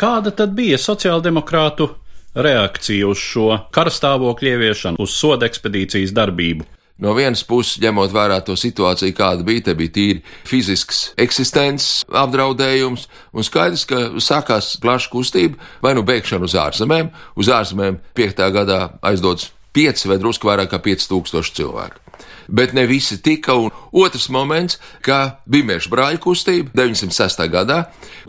Kāda 0.00 0.30
tad 0.32 0.54
bija 0.56 0.78
sociāldemokrātu 0.80 1.90
reakcija 2.32 3.08
uz 3.10 3.20
šo 3.20 3.50
karstāvokļu 3.74 4.48
ieviešanu, 4.54 4.96
uz 4.96 5.12
soda 5.12 5.44
ekspedīcijas 5.44 6.14
darbību? 6.16 6.64
No 7.04 7.12
vienas 7.16 7.42
puses, 7.44 7.76
ņemot 7.82 8.12
vērā 8.12 8.38
to 8.44 8.56
situāciju, 8.56 9.12
kāda 9.16 9.44
bija, 9.44 9.66
te 9.66 9.74
bija 9.76 9.92
tīri 9.92 10.22
fizisks 10.48 11.02
eksistences 11.20 12.06
apdraudējums, 12.16 13.06
un 13.36 13.44
skaidrs, 13.44 13.84
ka 13.88 14.02
sākās 14.24 14.74
plaša 14.80 15.12
kustība, 15.12 15.60
vai 15.84 15.92
nu 15.96 16.04
bēgšana 16.08 16.48
uz 16.48 16.56
ārzemēm, 16.64 17.12
uz 17.36 17.52
ārzemēm 17.60 18.00
5. 18.16 18.44
gadā 18.56 18.82
aizdodas 19.12 19.50
5 19.76 20.08
vai 20.08 20.20
drusku 20.22 20.48
vairāk 20.48 20.72
kā 20.72 20.80
5000 20.88 21.60
cilvēku. 21.60 22.09
Bet 22.50 22.74
ne 22.76 22.86
visi 22.86 23.20
tika. 23.22 23.54
Un 23.54 23.70
otrs 23.92 24.28
moments, 24.28 24.78
ka 25.06 25.40
bija 25.46 25.68
meža 25.72 25.90
brāļu 25.92 26.20
kustība 26.24 26.74
906. 26.74 27.46
gadā, 27.52 27.80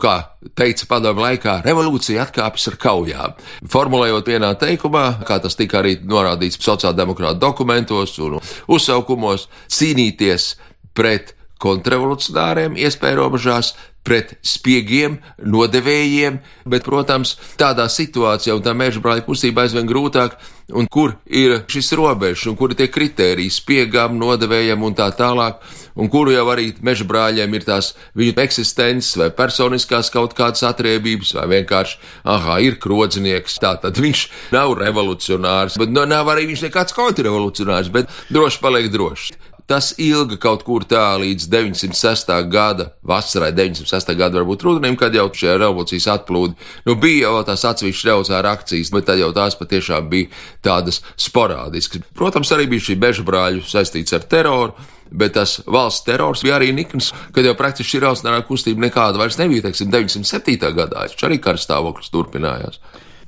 kā 0.02 0.16
teica 0.58 0.88
padomu 0.90 1.26
laikā, 1.26 1.60
revolūcija 1.66 2.26
atkāpjas 2.26 2.72
ar 2.72 2.78
kaujām. 2.86 3.36
Formulējot 3.72 4.32
vienā 4.32 4.54
teikumā, 4.60 5.06
kā 5.28 5.38
tas 5.42 5.58
tika 5.58 5.82
arī 5.82 5.98
norādīts 6.00 6.60
sociāldemokrāta 6.62 7.40
dokumentos 7.42 8.18
un 8.22 8.40
uzsaukumos, 8.72 9.48
cīnīties 9.72 10.54
pret 10.96 11.36
kontrrevolucionāriem, 11.62 12.74
iespēja 12.74 13.20
robežās, 13.20 13.74
pret 14.02 14.34
spiegiem, 14.42 15.20
nodevējiem, 15.46 16.40
bet, 16.66 16.82
protams, 16.86 17.36
tādā 17.58 17.86
situācijā 17.90 18.56
un 18.56 18.64
tā 18.64 18.74
meža 18.74 19.02
brāļa 19.02 19.22
kustība 19.26 19.62
aizvien 19.62 19.86
grūtāk, 19.86 20.34
un 20.70 20.86
kur 20.86 21.16
ir 21.26 21.62
šis 21.70 21.92
robežs, 21.98 22.46
un 22.50 22.56
kur 22.58 22.72
ir 22.72 22.78
tie 22.78 22.88
kriteriji 22.92 23.52
spiegām, 23.52 24.16
nodevējiem 24.20 24.82
un 24.86 24.96
tā 24.98 25.08
tālāk, 25.16 25.60
un 25.98 26.10
kuru 26.12 26.34
jau 26.34 26.46
arī 26.52 26.70
meža 26.84 27.06
brāļiem 27.08 27.56
ir 27.58 27.66
tās 27.66 27.92
viņu 28.18 28.36
eksistences 28.44 29.16
vai 29.20 29.30
personiskās 29.36 30.12
kaut 30.14 30.36
kādas 30.38 30.64
atriebības, 30.68 31.34
vai 31.40 31.48
vienkārši, 31.56 31.98
ah, 32.24 32.52
ir 32.62 32.78
krodznieks, 32.82 33.58
tā 33.62 33.74
tad 33.82 34.00
viņš 34.00 34.26
nav 34.54 34.76
revolucionārs, 34.80 35.78
bet 35.80 35.92
nu, 35.92 36.06
nav 36.08 36.30
arī 36.32 36.48
viņš 36.50 36.66
nekāds 36.68 36.96
kontrrevolucionārs, 36.96 37.92
bet 37.92 38.12
droši 38.32 38.62
paliek 38.62 38.92
drošs. 38.92 39.32
Tas 39.72 39.94
ilga 39.96 40.36
kaut 40.36 40.66
kur 40.66 40.84
tā 40.84 41.14
līdz 41.16 41.46
906. 41.48 42.28
gada 42.52 42.90
vasarai, 43.08 43.54
906. 43.56 44.10
gada 44.20 44.36
varbūt 44.36 44.66
rudenim, 44.66 44.98
kad 45.00 45.16
jau 45.16 45.30
šie 45.32 45.54
revolūcijas 45.54 46.10
atplūdi. 46.12 46.58
Nu, 46.84 46.98
bija 47.00 47.30
jau 47.30 47.40
tās 47.48 47.64
atsevišķas 47.70 48.08
revolucionāra 48.10 48.52
akcijas, 48.58 48.90
bet 48.92 49.08
tad 49.08 49.22
jau 49.22 49.30
tās 49.32 49.56
patiešām 49.56 50.12
bija 50.12 50.28
tādas 50.60 51.00
sporādiskas. 51.16 52.04
Protams, 52.12 52.52
arī 52.52 52.68
bija 52.74 52.90
šī 52.90 52.98
beža 53.00 53.24
brāļu 53.24 53.64
saistīts 53.64 54.12
ar 54.12 54.28
teroru. 54.28 54.76
Bet 55.08 55.38
tas 55.40 55.58
valsts 55.64 56.04
terors 56.04 56.44
bija 56.44 56.58
arī 56.60 56.68
nikns, 56.76 57.14
kad 57.32 57.48
jau 57.48 57.56
praktiski 57.56 57.94
šī 57.96 58.04
revolucionārā 58.04 58.44
kustība 58.48 58.90
nekāda 58.90 59.24
vairs 59.24 59.40
nebija. 59.40 59.70
Teiksim, 59.70 59.88
907. 59.92 60.72
gadā 60.76 61.08
tas 61.08 61.28
arī 61.28 61.40
karstāvoklis 61.40 62.12
turpinājās. 62.12 62.80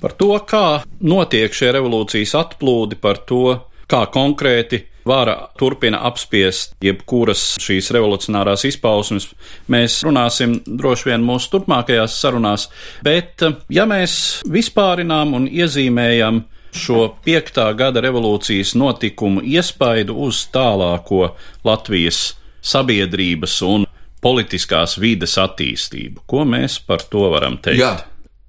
Par 0.04 0.12
to, 0.20 0.34
kā 0.44 0.66
notiek 1.00 1.56
šie 1.56 1.72
revolūcijas 1.72 2.36
atplūdi, 2.36 3.00
par 3.00 3.24
to, 3.24 3.46
kā 3.88 4.04
konkrēti 4.12 4.90
vara 5.06 5.36
turpina 5.58 6.00
apspiest 6.08 6.74
jebkuras 6.84 7.42
šīs 7.62 7.90
revolucionārās 7.94 8.64
izpausmes. 8.68 9.28
Mēs 9.72 10.00
runāsim 10.06 10.58
droši 10.66 11.10
vien 11.10 11.24
mūsu 11.26 11.52
turpmākajās 11.54 12.18
sarunās, 12.20 12.68
bet 13.04 13.44
ja 13.72 13.86
mēs 13.90 14.16
vispārinām 14.50 15.36
un 15.38 15.48
iezīmējam 15.50 16.44
šo 16.74 17.08
piektā 17.24 17.68
gada 17.78 18.02
revolūcijas 18.02 18.74
notikumu 18.78 19.44
iespaidu 19.46 20.16
uz 20.26 20.42
tālāko 20.54 21.34
Latvijas 21.64 22.32
sabiedrības 22.64 23.60
un 23.68 23.86
politiskās 24.24 24.96
vides 25.00 25.36
attīstību. 25.40 26.24
Ko 26.26 26.42
mēs 26.48 26.80
par 26.86 27.04
to 27.10 27.28
varam 27.34 27.60
teikt? 27.62 27.82
Jā. 27.82 27.94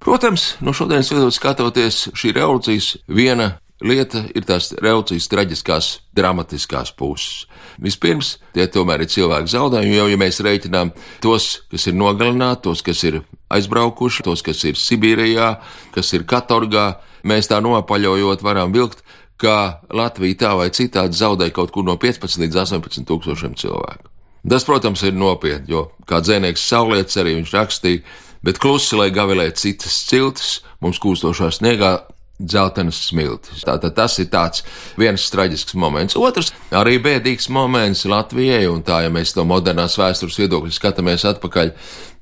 Protams, 0.02 0.54
no 0.62 0.74
šodienas 0.76 1.08
viedokļa 1.10 1.34
skatoties, 1.34 2.02
šī 2.14 2.32
revolūcijas 2.36 2.90
viena 3.10 3.56
lieta 3.84 4.24
ir 4.34 4.46
tās 4.48 4.70
revolūcijas 4.78 5.28
traģiskās, 5.32 5.90
dramatiskās 6.16 6.92
puses. 6.96 7.44
Vispirms, 7.82 8.36
tie 8.56 8.64
tomēr 8.72 9.04
ir 9.04 9.10
cilvēku 9.12 9.52
zaudējumi, 9.52 9.98
jo, 9.98 10.06
ja 10.08 10.20
mēs 10.20 10.40
reiķinām 10.44 10.94
tos, 11.24 11.50
kas 11.72 11.88
ir 11.90 11.98
nogalināti, 11.98 12.64
tos, 12.68 12.82
kas 12.86 13.02
ir 13.04 13.20
aizbraukuši, 13.52 14.24
tos, 14.26 14.42
kas 14.46 14.64
ir 14.64 14.80
Sibīrijā, 14.80 15.52
kas 15.94 16.12
ir 16.16 16.24
Katorgā, 16.28 16.88
mēs 17.26 17.50
tā 17.52 17.60
nopaļojot 17.60 18.44
varam 18.46 18.72
vilkt, 18.72 19.04
ka 19.36 19.82
Latvija 19.92 20.40
tā 20.46 20.52
vai 20.56 20.70
citādi 20.72 21.18
zaudēja 21.18 21.52
kaut 21.52 21.74
kur 21.74 21.84
no 21.84 21.98
15 22.00 22.40
līdz 22.40 22.62
18 22.64 23.04
tūkstošiem 23.08 23.56
cilvēku. 23.60 24.12
Tas, 24.46 24.64
protams, 24.64 25.02
ir 25.02 25.16
nopietni, 25.18 25.74
jo, 25.74 25.88
kā 26.06 26.22
dzēnieks 26.22 26.64
Saulietis 26.70 27.18
arī 27.20 27.34
viņš 27.40 27.52
rakstīja, 27.52 28.02
bet 28.46 28.60
klusi, 28.62 28.94
lai 28.96 29.10
gavilē 29.12 29.50
citas 29.58 29.98
ciltis, 30.06 30.60
mums 30.80 31.00
kūstošā 31.02 31.50
sniegā 31.52 31.96
dzeltenas 32.38 32.98
smiltis. 33.08 33.64
Tātad 33.66 33.94
tas 33.96 34.18
ir 34.20 34.28
tāds 34.32 34.64
viens 35.00 35.28
traģisks 35.32 35.76
moments. 35.78 36.16
Otrs 36.18 36.52
arī 36.76 36.98
bēdīgs 37.02 37.48
moments 37.52 38.04
Latvijai, 38.08 38.66
un 38.70 38.82
tā, 38.86 39.02
ja 39.06 39.12
mēs 39.12 39.36
no 39.38 39.46
modernās 39.48 39.96
vēstures 40.00 40.38
viedokļa 40.42 40.74
skatāmies 40.76 41.26
atpakaļ, 41.32 41.72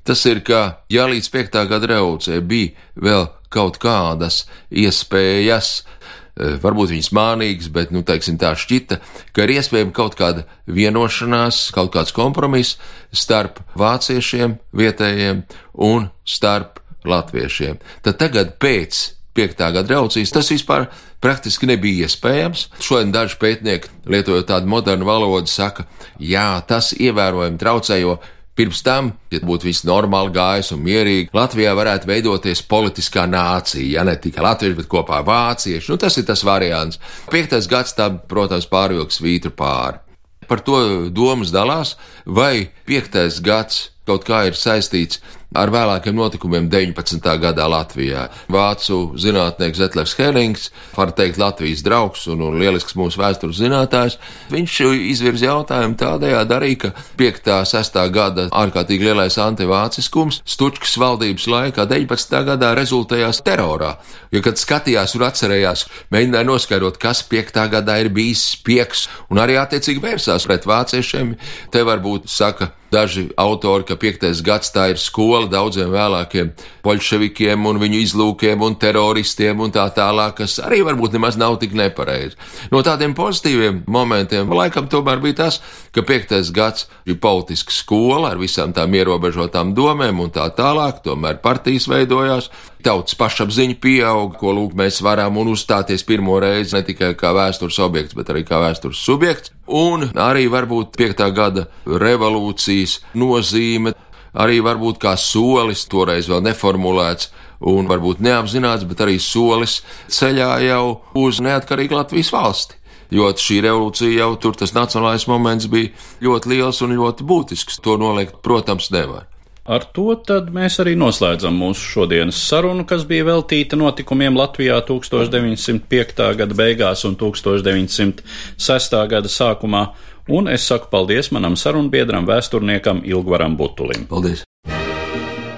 tas 0.07 0.21
ir, 0.29 0.41
ka, 0.45 0.61
ja 0.91 1.07
līdz 1.11 1.31
5. 1.33 1.59
gada 1.71 1.91
revolūcijai 1.91 2.45
bija 2.45 2.87
vēl 3.07 3.27
kaut 3.55 3.79
kādas 3.83 4.43
iespējas, 4.71 5.81
eh, 5.81 6.55
varbūt 6.63 6.93
viņas 6.93 7.11
mānīgas, 7.15 7.71
bet, 7.71 7.91
nu, 7.95 8.03
teiksim, 8.07 8.39
tā 8.39 8.53
šķita, 8.55 8.99
ka 9.35 9.43
ir 9.43 9.57
iespējama 9.57 9.95
kaut 9.95 10.15
kāda 10.19 10.45
vienošanās, 10.67 11.69
kaut 11.75 11.93
kāds 11.95 12.15
kompromiss 12.15 12.79
starp 13.11 13.59
vāciešiem, 13.79 14.59
vietējiem 14.75 15.43
un 15.75 16.09
starp 16.23 16.79
latviešiem. 17.05 17.79
Tad 18.03 18.19
tagad 18.19 18.57
pēc 18.61 19.14
5. 19.35 19.65
gada 19.75 19.91
revolūcijas, 19.91 20.31
tas 20.33 20.51
vispār 20.53 20.87
praktiski 21.23 21.67
nebija 21.69 22.07
iespējams. 22.07 22.69
Šodien 22.83 23.11
daži 23.15 23.39
pētnieki, 23.41 23.91
lietojot 24.07 24.47
tādu 24.51 24.71
modernu 24.71 25.07
valodu, 25.07 25.51
saka, 25.51 25.87
jā, 26.19 26.53
tas 26.67 26.93
ievērojami 26.95 27.61
traucē, 27.61 27.99
jo 28.03 28.19
Pirms 28.55 28.79
tam, 28.87 29.09
ja 29.35 29.41
būtu 29.43 29.67
viss 29.67 29.83
normāli 29.83 30.31
gājis 30.31 30.69
un 30.71 30.79
mierīgi, 30.85 31.27
Latvijā 31.35 31.73
varētu 31.75 32.07
veidoties 32.07 32.61
politiskā 32.71 33.25
nācija, 33.27 33.83
ja 33.97 34.05
ne 34.07 34.13
tikai 34.15 34.45
latvieši, 34.45 34.77
bet 34.77 34.87
kopā 34.87 35.19
vācieši. 35.27 35.91
Nu, 35.91 35.97
tas 35.99 36.15
ir 36.15 36.23
tas 36.29 36.43
variants. 36.47 37.01
Piektais 37.27 37.67
gads 37.67 37.91
tam, 37.97 38.21
protams, 38.31 38.69
pārvilks 38.71 39.19
vītru 39.19 39.51
pāri. 39.59 39.99
Par 40.47 40.63
to 40.63 40.79
domas 41.11 41.51
dalās, 41.51 41.97
vai 42.23 42.69
piektais 42.87 43.41
gads 43.43 43.89
kaut 44.07 44.23
kā 44.23 44.45
ir 44.47 44.55
saistīts 44.55 45.19
ar 45.55 45.71
vēlākiem 45.71 46.15
notikumiem 46.15 46.67
19. 46.71 47.19
gadā 47.41 47.67
Latvijā. 47.69 48.25
Vācu 48.51 49.15
zinātnieks 49.19 49.79
Zetlers 49.79 50.15
Herings, 50.19 50.69
var 50.95 51.13
teikt 51.15 51.39
Latvijas 51.41 51.83
draugs 51.85 52.25
un, 52.31 52.43
un 52.45 52.57
lielisks 52.59 52.97
mūsu 52.97 53.21
vēstures 53.21 53.59
zinātājs, 53.61 54.17
viņš 54.51 54.79
izvirza 55.11 55.49
jautājumu 55.51 55.97
tādējādi 55.99 56.55
arī, 56.57 56.71
ka 56.81 56.91
5. 57.19 57.51
6. 57.71 57.99
gada 58.15 58.47
ārkārtīgi 58.55 59.09
lielais 59.09 59.39
antivāciskums 59.41 60.41
Stučkas 60.45 60.97
valdības 61.01 61.47
laikā 61.51 61.87
19. 61.89 62.39
gadā 62.49 62.73
rezultējās 62.77 63.43
terorā. 63.45 63.95
Jo, 64.33 64.41
kad 64.45 64.59
skatījās 64.59 65.15
un 65.15 65.27
atcerējās, 65.27 65.85
mēģināja 66.11 66.49
noskaidrot, 66.49 66.99
kas 67.01 67.23
5. 67.31 67.61
gadā 67.71 67.99
ir 68.03 68.11
bijis 68.15 68.43
spiegs 68.55 69.05
un 69.31 69.39
arī 69.43 69.59
attiecīgi 69.61 70.03
vērsās 70.03 70.47
pret 70.49 70.67
vāciešiem, 70.67 71.35
te 71.71 71.83
varbūt 71.87 72.27
saka, 72.31 72.73
daži 72.95 73.29
autori, 73.37 73.83
ka 73.87 73.97
piektais 73.99 74.41
gads 74.45 74.71
tā 74.75 74.89
ir 74.93 74.99
skola 75.01 75.34
daudziem 75.51 75.91
vēlākiem 75.93 76.51
bolševikiem 76.85 77.65
un 77.69 77.79
viņu 77.81 78.01
izlūkiem 78.03 78.61
un 78.65 78.77
teroristiem 78.79 79.59
un 79.61 79.73
tā 79.75 79.85
tālāk, 79.95 80.37
kas 80.41 80.57
arī 80.63 80.81
varbūt 80.87 81.17
nemaz 81.17 81.37
nav 81.41 81.57
tik 81.61 81.75
nepareizi. 81.77 82.37
No 82.71 82.83
tādiem 82.85 83.15
pozitīviem 83.17 83.83
momentiem 83.91 84.51
laikam 84.55 84.87
tomēr 84.91 85.21
bija 85.23 85.43
tas, 85.43 85.59
ka 85.95 86.03
piektais 86.05 86.51
gads 86.55 86.87
ir 87.05 87.19
politiska 87.21 87.73
skola 87.75 88.31
ar 88.33 88.41
visām 88.41 88.73
tām 88.75 88.95
ierobežotām 88.95 89.75
domēm 89.77 90.23
un 90.23 90.31
tā 90.33 90.47
tālāk, 90.55 91.03
tomēr 91.05 91.41
partijas 91.43 91.89
veidojās, 91.91 92.49
tautas 92.85 93.17
pašapziņa 93.17 93.77
pieauga, 93.81 94.37
ko 94.39 94.53
lūk 94.55 94.75
mēs 94.77 95.01
varam 95.05 95.39
un 95.41 95.51
uzstāties 95.53 96.05
pirmo 96.05 96.37
reizi 96.41 96.75
ne 96.77 96.83
tikai 96.85 97.13
kā 97.17 97.33
vēstures 97.35 97.79
objekts, 97.81 98.15
bet 98.17 98.29
arī 98.33 98.45
kā 98.47 98.61
vēstures 98.61 99.01
subjekts. 99.01 99.53
Un 99.65 100.11
arī 100.21 100.45
varbūt 100.51 100.93
piektā 100.99 101.31
gada 101.33 101.65
revolūcijas 101.85 102.99
nozīme 103.17 103.95
arī 104.35 104.61
varbūt 104.65 104.99
kā 105.01 105.15
solis, 105.19 105.85
toreiz 105.91 106.29
vēl 106.31 106.43
neformulēts 106.45 107.31
un 107.71 107.87
varbūt 107.89 108.23
neapzināts, 108.23 108.85
bet 108.87 109.03
arī 109.05 109.19
solis 109.21 109.79
ceļā 110.11 110.49
jau 110.67 110.83
uz 111.17 111.41
neatkarīgu 111.43 111.97
Latvijas 111.97 112.33
valsti. 112.35 112.81
Jo 113.13 113.29
šī 113.29 113.61
revolūcija 113.63 114.17
jau 114.17 114.33
tur 114.41 114.57
tas 114.57 114.73
nacionālais 114.75 115.27
moments 115.29 115.69
bija 115.71 115.93
ļoti 116.25 116.51
liels 116.51 116.81
un 116.81 116.97
ļoti 116.97 117.27
būtisks. 117.27 117.79
To 117.85 117.99
noliegt, 118.01 118.41
protams, 118.43 118.89
nevar. 118.91 119.29
Ar 119.65 119.81
to 119.97 120.13
mēs 120.53 120.75
arī 120.81 120.91
noslēdzam 120.93 121.55
mūsu 121.57 121.87
šodienas 121.95 122.37
sarunu, 122.37 122.83
kas 122.85 123.01
bija 123.09 123.25
veltīta 123.25 123.77
notikumiem 123.77 124.37
Latvijā 124.37 124.77
1905. 124.85 126.21
gada 126.37 126.57
beigās 126.57 127.01
un 127.09 127.15
1906. 127.17 128.99
gada 129.09 129.31
sākumā 129.31 129.87
un 130.27 130.49
es 130.49 130.67
saku 130.67 130.89
paldies 130.91 131.31
manam 131.31 131.55
sarunbiedram, 131.55 132.25
vēsturniekam 132.25 133.03
Ilgvaram 133.05 133.57
Butulim. 133.57 134.07
Paldies! 134.09 134.43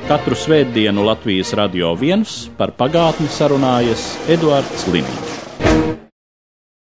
Katru 0.08 0.38
svētdienu 0.40 1.04
Latvijas 1.04 1.52
radio 1.60 1.92
viens 2.00 2.46
par 2.58 2.72
pagātni 2.72 3.28
sarunājas 3.28 4.14
Eduards 4.32 4.88
Līniju. 4.88 5.37